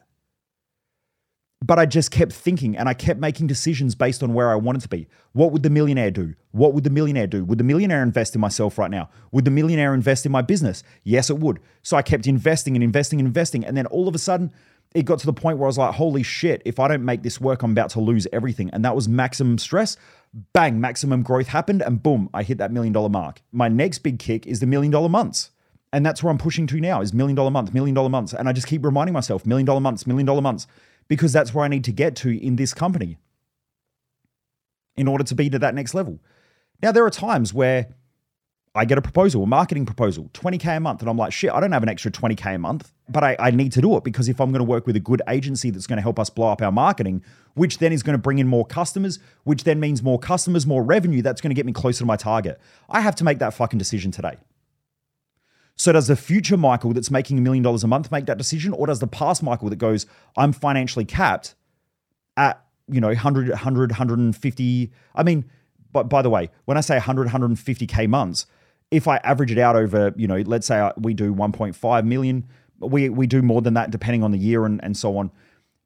But 1.66 1.80
I 1.80 1.88
just 1.88 2.12
kept 2.12 2.32
thinking 2.32 2.78
and 2.78 2.88
I 2.88 2.94
kept 2.94 3.20
making 3.20 3.48
decisions 3.48 3.96
based 3.96 4.22
on 4.22 4.36
where 4.36 4.52
I 4.52 4.56
wanted 4.56 4.84
to 4.84 4.88
be. 4.88 5.08
What 5.34 5.52
would 5.52 5.64
the 5.64 5.72
millionaire 5.72 6.12
do? 6.12 6.36
What 6.52 6.76
would 6.76 6.84
the 6.84 6.92
millionaire 6.92 7.26
do? 7.26 7.44
Would 7.44 7.58
the 7.58 7.64
millionaire 7.64 8.04
invest 8.04 8.36
in 8.36 8.42
myself 8.42 8.78
right 8.78 8.92
now? 8.92 9.10
Would 9.32 9.46
the 9.46 9.52
millionaire 9.52 9.96
invest 9.96 10.28
in 10.28 10.32
my 10.32 10.44
business? 10.44 10.84
Yes, 11.04 11.32
it 11.32 11.40
would. 11.40 11.60
So 11.82 11.98
I 11.98 12.04
kept 12.04 12.28
investing 12.28 12.76
and 12.76 12.84
investing 12.84 13.20
and 13.20 13.26
investing. 13.26 13.66
And 13.66 13.76
then 13.76 13.88
all 13.88 14.08
of 14.08 14.14
a 14.14 14.20
sudden, 14.20 14.52
it 14.94 15.06
got 15.06 15.18
to 15.20 15.26
the 15.26 15.34
point 15.34 15.58
where 15.58 15.66
I 15.66 15.70
was 15.70 15.80
like, 15.80 15.96
holy 15.96 16.22
shit, 16.22 16.62
if 16.66 16.80
I 16.80 16.88
don't 16.88 17.04
make 17.04 17.24
this 17.24 17.42
work, 17.42 17.64
I'm 17.64 17.72
about 17.72 17.90
to 17.92 18.00
lose 18.00 18.28
everything. 18.32 18.70
And 18.70 18.86
that 18.86 18.96
was 18.96 19.10
maximum 19.10 19.58
stress. 19.58 19.98
Bang, 20.54 20.80
maximum 20.80 21.24
growth 21.24 21.48
happened, 21.48 21.82
and 21.82 22.04
boom, 22.04 22.30
I 22.34 22.44
hit 22.44 22.60
that 22.60 22.72
million 22.72 22.94
dollar 22.94 23.10
mark. 23.10 23.42
My 23.52 23.70
next 23.70 24.00
big 24.00 24.20
kick 24.20 24.46
is 24.46 24.60
the 24.60 24.68
million 24.68 24.92
dollar 24.92 25.10
months. 25.10 25.50
And 25.92 26.06
that's 26.06 26.22
where 26.22 26.30
I'm 26.30 26.38
pushing 26.38 26.68
to 26.68 26.80
now 26.80 27.02
is 27.02 27.14
million 27.14 27.36
dollar 27.36 27.52
month, 27.52 27.74
million 27.74 27.96
dollar 27.96 28.10
months. 28.10 28.34
And 28.34 28.48
I 28.50 28.52
just 28.52 28.68
keep 28.68 28.84
reminding 28.84 29.14
myself, 29.14 29.46
million 29.46 29.66
dollar 29.66 29.80
months, 29.80 30.06
million 30.06 30.26
dollar 30.26 30.42
months, 30.42 30.68
because 31.08 31.34
that's 31.34 31.54
where 31.54 31.66
I 31.66 31.68
need 31.68 31.84
to 31.86 31.92
get 31.92 32.16
to 32.18 32.30
in 32.30 32.56
this 32.56 32.74
company 32.74 33.18
in 34.96 35.08
order 35.08 35.24
to 35.24 35.36
be 35.36 35.50
to 35.50 35.60
that 35.60 35.76
next 35.76 35.94
level. 35.94 36.20
Now, 36.82 36.92
there 36.92 37.06
are 37.06 37.10
times 37.10 37.54
where 37.54 37.88
I 38.78 38.84
get 38.84 38.98
a 38.98 39.02
proposal, 39.02 39.44
a 39.44 39.48
marketing 39.48 39.86
proposal, 39.86 40.30
20K 40.34 40.78
a 40.78 40.80
month. 40.82 41.00
And 41.00 41.10
I'm 41.10 41.18
like, 41.18 41.32
shit, 41.32 41.50
I 41.50 41.62
don't 41.62 41.72
have 41.72 41.82
an 41.82 41.88
extra 41.88 42.12
20K 42.12 42.56
a 42.56 42.58
month, 42.58 42.92
but 43.08 43.24
I, 43.24 43.38
I 43.40 43.52
need 43.52 43.72
to 43.72 43.82
do 43.82 43.96
it 43.96 44.04
because 44.04 44.28
if 44.28 44.42
I'm 44.42 44.52
going 44.52 44.60
to 44.60 44.66
work 44.66 44.86
with 44.86 44.98
a 44.98 45.00
good 45.00 45.22
agency 45.30 45.70
that's 45.70 45.88
going 45.88 45.96
to 45.96 46.04
help 46.04 46.20
us 46.20 46.30
blow 46.30 46.50
up 46.50 46.62
our 46.62 46.74
marketing, 46.74 47.24
which 47.54 47.78
then 47.78 47.94
is 47.94 48.04
going 48.04 48.16
to 48.16 48.22
bring 48.22 48.38
in 48.38 48.50
more 48.50 48.66
customers, 48.66 49.20
which 49.46 49.64
then 49.64 49.80
means 49.80 50.04
more 50.04 50.20
customers, 50.20 50.68
more 50.68 50.84
revenue, 50.84 51.22
that's 51.22 51.40
going 51.40 51.52
to 51.52 51.56
get 51.56 51.66
me 51.66 51.72
closer 51.72 52.00
to 52.00 52.06
my 52.06 52.18
target. 52.18 52.60
I 52.90 53.00
have 53.00 53.16
to 53.16 53.24
make 53.24 53.40
that 53.40 53.54
fucking 53.54 53.80
decision 53.80 54.12
today. 54.12 54.36
So 55.78 55.92
does 55.92 56.08
the 56.08 56.16
future 56.16 56.58
Michael 56.58 56.94
that's 56.94 57.12
making 57.12 57.38
a 57.38 57.42
million 57.42 57.64
dollars 57.64 57.84
a 57.84 57.88
month 57.88 58.12
make 58.12 58.26
that 58.28 58.38
decision? 58.38 58.74
Or 58.74 58.88
does 58.88 59.00
the 59.00 59.08
past 59.08 59.44
Michael 59.44 59.70
that 59.70 59.76
goes, 59.76 60.06
I'm 60.38 60.54
financially 60.54 61.06
capped 61.06 61.56
at, 62.38 62.64
you 62.88 63.02
know, 63.02 63.08
100, 63.08 63.50
100, 63.50 63.92
150. 63.92 64.92
I 65.16 65.24
mean, 65.24 65.46
but 65.92 66.10
by 66.10 66.22
the 66.22 66.30
way, 66.30 66.50
when 66.66 66.78
I 66.78 66.82
say 66.82 66.96
100, 66.96 67.28
150K 67.28 68.08
months, 68.08 68.46
if 68.92 69.08
I 69.08 69.18
average 69.18 69.52
it 69.52 69.58
out 69.58 69.76
over, 69.76 70.14
you 70.16 70.28
know, 70.28 70.38
let's 70.46 70.68
say 70.68 70.92
we 70.98 71.14
do 71.14 71.34
1.5 71.34 72.06
million, 72.06 72.48
we, 72.80 73.10
we 73.10 73.28
do 73.28 73.42
more 73.42 73.62
than 73.62 73.74
that 73.74 73.92
depending 73.92 74.24
on 74.24 74.32
the 74.32 74.38
year 74.38 74.66
and, 74.66 74.82
and 74.84 74.96
so 74.96 75.18
on. 75.18 75.32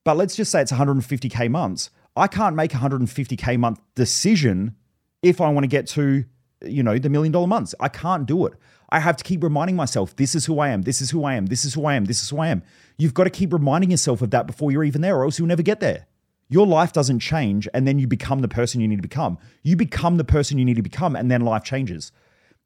But 0.03 0.17
let's 0.17 0.35
just 0.35 0.51
say 0.51 0.61
it's 0.61 0.71
150K 0.71 1.49
months. 1.49 1.89
I 2.15 2.27
can't 2.27 2.55
make 2.55 2.73
a 2.73 2.77
150K 2.77 3.57
month 3.57 3.79
decision 3.95 4.75
if 5.21 5.41
I 5.41 5.49
want 5.49 5.63
to 5.63 5.67
get 5.67 5.87
to, 5.89 6.25
you 6.65 6.83
know, 6.83 6.97
the 6.97 7.09
million 7.09 7.31
dollar 7.31 7.47
months. 7.47 7.73
I 7.79 7.89
can't 7.89 8.25
do 8.25 8.45
it. 8.45 8.53
I 8.91 8.99
have 8.99 9.17
to 9.17 9.23
keep 9.23 9.43
reminding 9.43 9.75
myself, 9.75 10.15
this 10.15 10.35
is 10.35 10.45
who 10.45 10.59
I 10.59 10.69
am, 10.69 10.81
this 10.83 11.01
is 11.01 11.11
who 11.11 11.23
I 11.23 11.35
am, 11.35 11.47
this 11.47 11.65
is 11.65 11.73
who 11.73 11.85
I 11.85 11.95
am, 11.95 12.05
this 12.05 12.21
is 12.23 12.29
who 12.29 12.39
I 12.39 12.47
am. 12.47 12.63
You've 12.97 13.13
got 13.13 13.25
to 13.25 13.29
keep 13.29 13.53
reminding 13.53 13.91
yourself 13.91 14.21
of 14.21 14.31
that 14.31 14.47
before 14.47 14.71
you're 14.71 14.83
even 14.83 15.01
there, 15.01 15.15
or 15.15 15.25
else 15.25 15.37
you'll 15.37 15.47
never 15.47 15.63
get 15.63 15.79
there. 15.79 16.07
Your 16.49 16.65
life 16.65 16.91
doesn't 16.91 17.19
change 17.19 17.67
and 17.73 17.87
then 17.87 17.99
you 17.99 18.07
become 18.07 18.39
the 18.39 18.47
person 18.47 18.81
you 18.81 18.87
need 18.87 18.95
to 18.95 19.03
become. 19.03 19.37
You 19.61 19.75
become 19.75 20.17
the 20.17 20.23
person 20.23 20.57
you 20.57 20.65
need 20.65 20.77
to 20.77 20.81
become 20.81 21.15
and 21.15 21.29
then 21.29 21.41
life 21.41 21.63
changes 21.63 22.11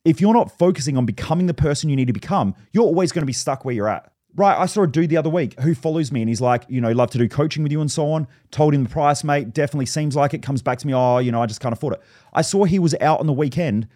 if 0.06 0.20
you're 0.20 0.34
not 0.34 0.58
focusing 0.58 0.98
on 0.98 1.06
becoming 1.06 1.48
the 1.48 1.53
person 1.53 1.89
you 1.89 1.96
need 1.96 2.08
to 2.08 2.13
become, 2.13 2.56
you're 2.72 2.84
always 2.84 3.12
going 3.12 3.22
to 3.22 3.27
be 3.27 3.34
stuck 3.34 3.63
where 3.63 3.74
you're 3.74 3.88
at. 3.88 4.12
Right, 4.36 4.58
I 4.58 4.65
saw 4.65 4.84
a 4.84 4.88
dude 4.88 5.12
the 5.12 5.18
other 5.18 5.30
week 5.30 5.60
who 5.60 5.75
follows 5.75 6.12
me 6.12 6.22
and 6.22 6.27
he's 6.27 6.42
like, 6.42 6.65
you 6.68 6.82
know, 6.82 6.92
love 6.92 7.12
to 7.12 7.20
do 7.20 7.30
coaching 7.30 7.62
with 7.62 7.72
you 7.72 7.82
and 7.82 7.92
so 7.92 8.12
on. 8.12 8.27
Told 8.50 8.74
him 8.74 8.84
the 8.84 8.89
price, 8.89 9.24
mate, 9.24 9.53
definitely 9.53 9.86
seems 9.86 10.15
like 10.15 10.34
it. 10.34 10.42
Comes 10.42 10.63
back 10.63 10.80
to 10.80 10.88
me, 10.88 10.94
oh, 10.94 11.20
you 11.20 11.32
know, 11.32 11.42
I 11.42 11.46
just 11.46 11.60
can't 11.60 11.72
afford 11.72 11.94
it. 11.94 12.01
I 12.34 12.42
saw 12.42 12.63
he 12.63 12.80
was 12.80 12.96
out 13.00 13.20
on 13.20 13.27
the 13.27 13.34
weekend 13.34 13.88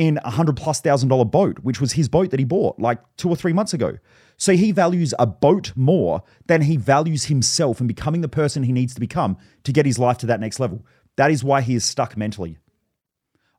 in 0.00 0.18
a 0.24 0.30
hundred 0.30 0.56
plus 0.56 0.80
thousand 0.80 1.10
dollar 1.10 1.26
boat, 1.26 1.58
which 1.58 1.78
was 1.78 1.92
his 1.92 2.08
boat 2.08 2.30
that 2.30 2.40
he 2.40 2.46
bought 2.46 2.78
like 2.78 3.00
two 3.18 3.28
or 3.28 3.36
three 3.36 3.52
months 3.52 3.74
ago. 3.74 3.98
So 4.38 4.54
he 4.54 4.72
values 4.72 5.12
a 5.18 5.26
boat 5.26 5.72
more 5.76 6.22
than 6.46 6.62
he 6.62 6.78
values 6.78 7.24
himself 7.24 7.80
and 7.80 7.86
becoming 7.86 8.22
the 8.22 8.28
person 8.28 8.62
he 8.62 8.72
needs 8.72 8.94
to 8.94 9.00
become 9.00 9.36
to 9.64 9.72
get 9.72 9.84
his 9.84 9.98
life 9.98 10.16
to 10.18 10.26
that 10.26 10.40
next 10.40 10.58
level. 10.58 10.86
That 11.16 11.30
is 11.30 11.44
why 11.44 11.60
he 11.60 11.74
is 11.74 11.84
stuck 11.84 12.16
mentally. 12.16 12.56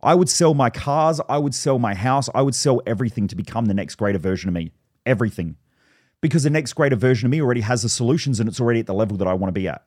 I 0.02 0.16
would 0.16 0.30
sell 0.30 0.56
my 0.56 0.72
cars, 0.72 1.22
I 1.30 1.38
would 1.38 1.54
sell 1.54 1.78
my 1.78 1.94
house, 1.94 2.28
I 2.34 2.42
would 2.42 2.56
sell 2.56 2.82
everything 2.88 3.28
to 3.28 3.36
become 3.36 3.66
the 3.66 3.76
next 3.76 3.94
greater 3.94 4.18
version 4.18 4.50
of 4.50 4.56
me. 4.56 4.72
Everything. 5.06 5.58
Because 6.22 6.42
the 6.42 6.50
next 6.50 6.74
greater 6.74 6.96
version 6.96 7.28
of 7.28 7.32
me 7.32 7.40
already 7.40 7.62
has 7.62 7.84
the 7.84 7.90
solutions 7.90 8.40
and 8.40 8.50
it's 8.50 8.60
already 8.60 8.80
at 8.80 8.88
the 8.88 8.96
level 8.96 9.16
that 9.18 9.28
I 9.28 9.36
want 9.36 9.50
to 9.50 9.60
be 9.60 9.68
at. 9.68 9.84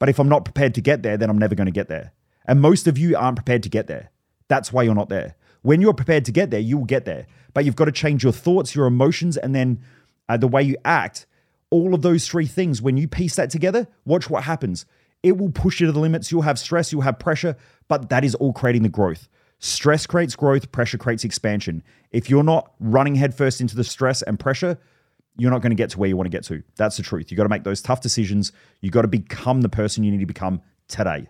But 0.00 0.08
if 0.08 0.18
I'm 0.18 0.28
not 0.28 0.44
prepared 0.44 0.74
to 0.74 0.80
get 0.80 1.04
there, 1.04 1.16
then 1.16 1.30
I'm 1.30 1.38
never 1.38 1.54
going 1.54 1.66
to 1.66 1.70
get 1.70 1.86
there. 1.86 2.12
And 2.44 2.60
most 2.60 2.88
of 2.88 2.98
you 2.98 3.16
aren't 3.16 3.36
prepared 3.36 3.62
to 3.62 3.68
get 3.68 3.86
there. 3.86 4.10
That's 4.48 4.72
why 4.72 4.82
you're 4.82 4.94
not 4.94 5.08
there. 5.08 5.36
When 5.64 5.80
you're 5.80 5.94
prepared 5.94 6.26
to 6.26 6.32
get 6.32 6.50
there, 6.50 6.60
you 6.60 6.76
will 6.76 6.84
get 6.84 7.06
there. 7.06 7.26
But 7.54 7.64
you've 7.64 7.74
got 7.74 7.86
to 7.86 7.92
change 7.92 8.22
your 8.22 8.34
thoughts, 8.34 8.74
your 8.74 8.84
emotions, 8.84 9.38
and 9.38 9.54
then 9.54 9.80
uh, 10.28 10.36
the 10.36 10.46
way 10.46 10.62
you 10.62 10.76
act. 10.84 11.24
All 11.70 11.94
of 11.94 12.02
those 12.02 12.28
three 12.28 12.44
things, 12.44 12.82
when 12.82 12.98
you 12.98 13.08
piece 13.08 13.36
that 13.36 13.48
together, 13.48 13.88
watch 14.04 14.28
what 14.28 14.44
happens. 14.44 14.84
It 15.22 15.38
will 15.38 15.50
push 15.50 15.80
you 15.80 15.86
to 15.86 15.92
the 15.92 16.00
limits. 16.00 16.30
You'll 16.30 16.42
have 16.42 16.58
stress, 16.58 16.92
you'll 16.92 17.00
have 17.00 17.18
pressure, 17.18 17.56
but 17.88 18.10
that 18.10 18.24
is 18.24 18.34
all 18.34 18.52
creating 18.52 18.82
the 18.82 18.90
growth. 18.90 19.26
Stress 19.58 20.06
creates 20.06 20.36
growth, 20.36 20.70
pressure 20.70 20.98
creates 20.98 21.24
expansion. 21.24 21.82
If 22.10 22.28
you're 22.28 22.42
not 22.42 22.74
running 22.78 23.14
headfirst 23.14 23.62
into 23.62 23.74
the 23.74 23.84
stress 23.84 24.20
and 24.20 24.38
pressure, 24.38 24.76
you're 25.38 25.50
not 25.50 25.62
going 25.62 25.70
to 25.70 25.76
get 25.76 25.88
to 25.90 25.98
where 25.98 26.10
you 26.10 26.16
want 26.18 26.26
to 26.26 26.36
get 26.36 26.44
to. 26.44 26.62
That's 26.76 26.98
the 26.98 27.02
truth. 27.02 27.30
You 27.30 27.38
got 27.38 27.44
to 27.44 27.48
make 27.48 27.64
those 27.64 27.80
tough 27.80 28.02
decisions. 28.02 28.52
You 28.82 28.90
got 28.90 29.02
to 29.02 29.08
become 29.08 29.62
the 29.62 29.70
person 29.70 30.04
you 30.04 30.10
need 30.10 30.20
to 30.20 30.26
become 30.26 30.60
today. 30.88 31.28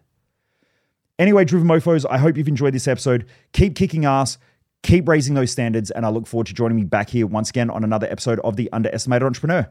Anyway, 1.19 1.45
Driven 1.45 1.69
Mofos, 1.69 2.05
I 2.11 2.19
hope 2.19 2.37
you've 2.37 2.49
enjoyed 2.49 2.75
this 2.75 2.89
episode. 2.89 3.27
Keep 3.53 3.77
kicking 3.77 4.05
ass, 4.05 4.37
keep 4.83 5.09
raising 5.09 5.35
those 5.35 5.53
standards, 5.53 5.93
and 5.93 6.05
I 6.05 6.09
look 6.09 6.27
forward 6.27 6.49
to 6.49 6.55
joining 6.55 6.77
me 6.77 6.83
back 6.83 7.11
here 7.11 7.27
once 7.27 7.51
again 7.51 7.71
on 7.71 7.85
another 7.85 8.09
episode 8.11 8.41
of 8.41 8.57
The 8.57 8.69
Underestimated 8.73 9.25
Entrepreneur. 9.25 9.71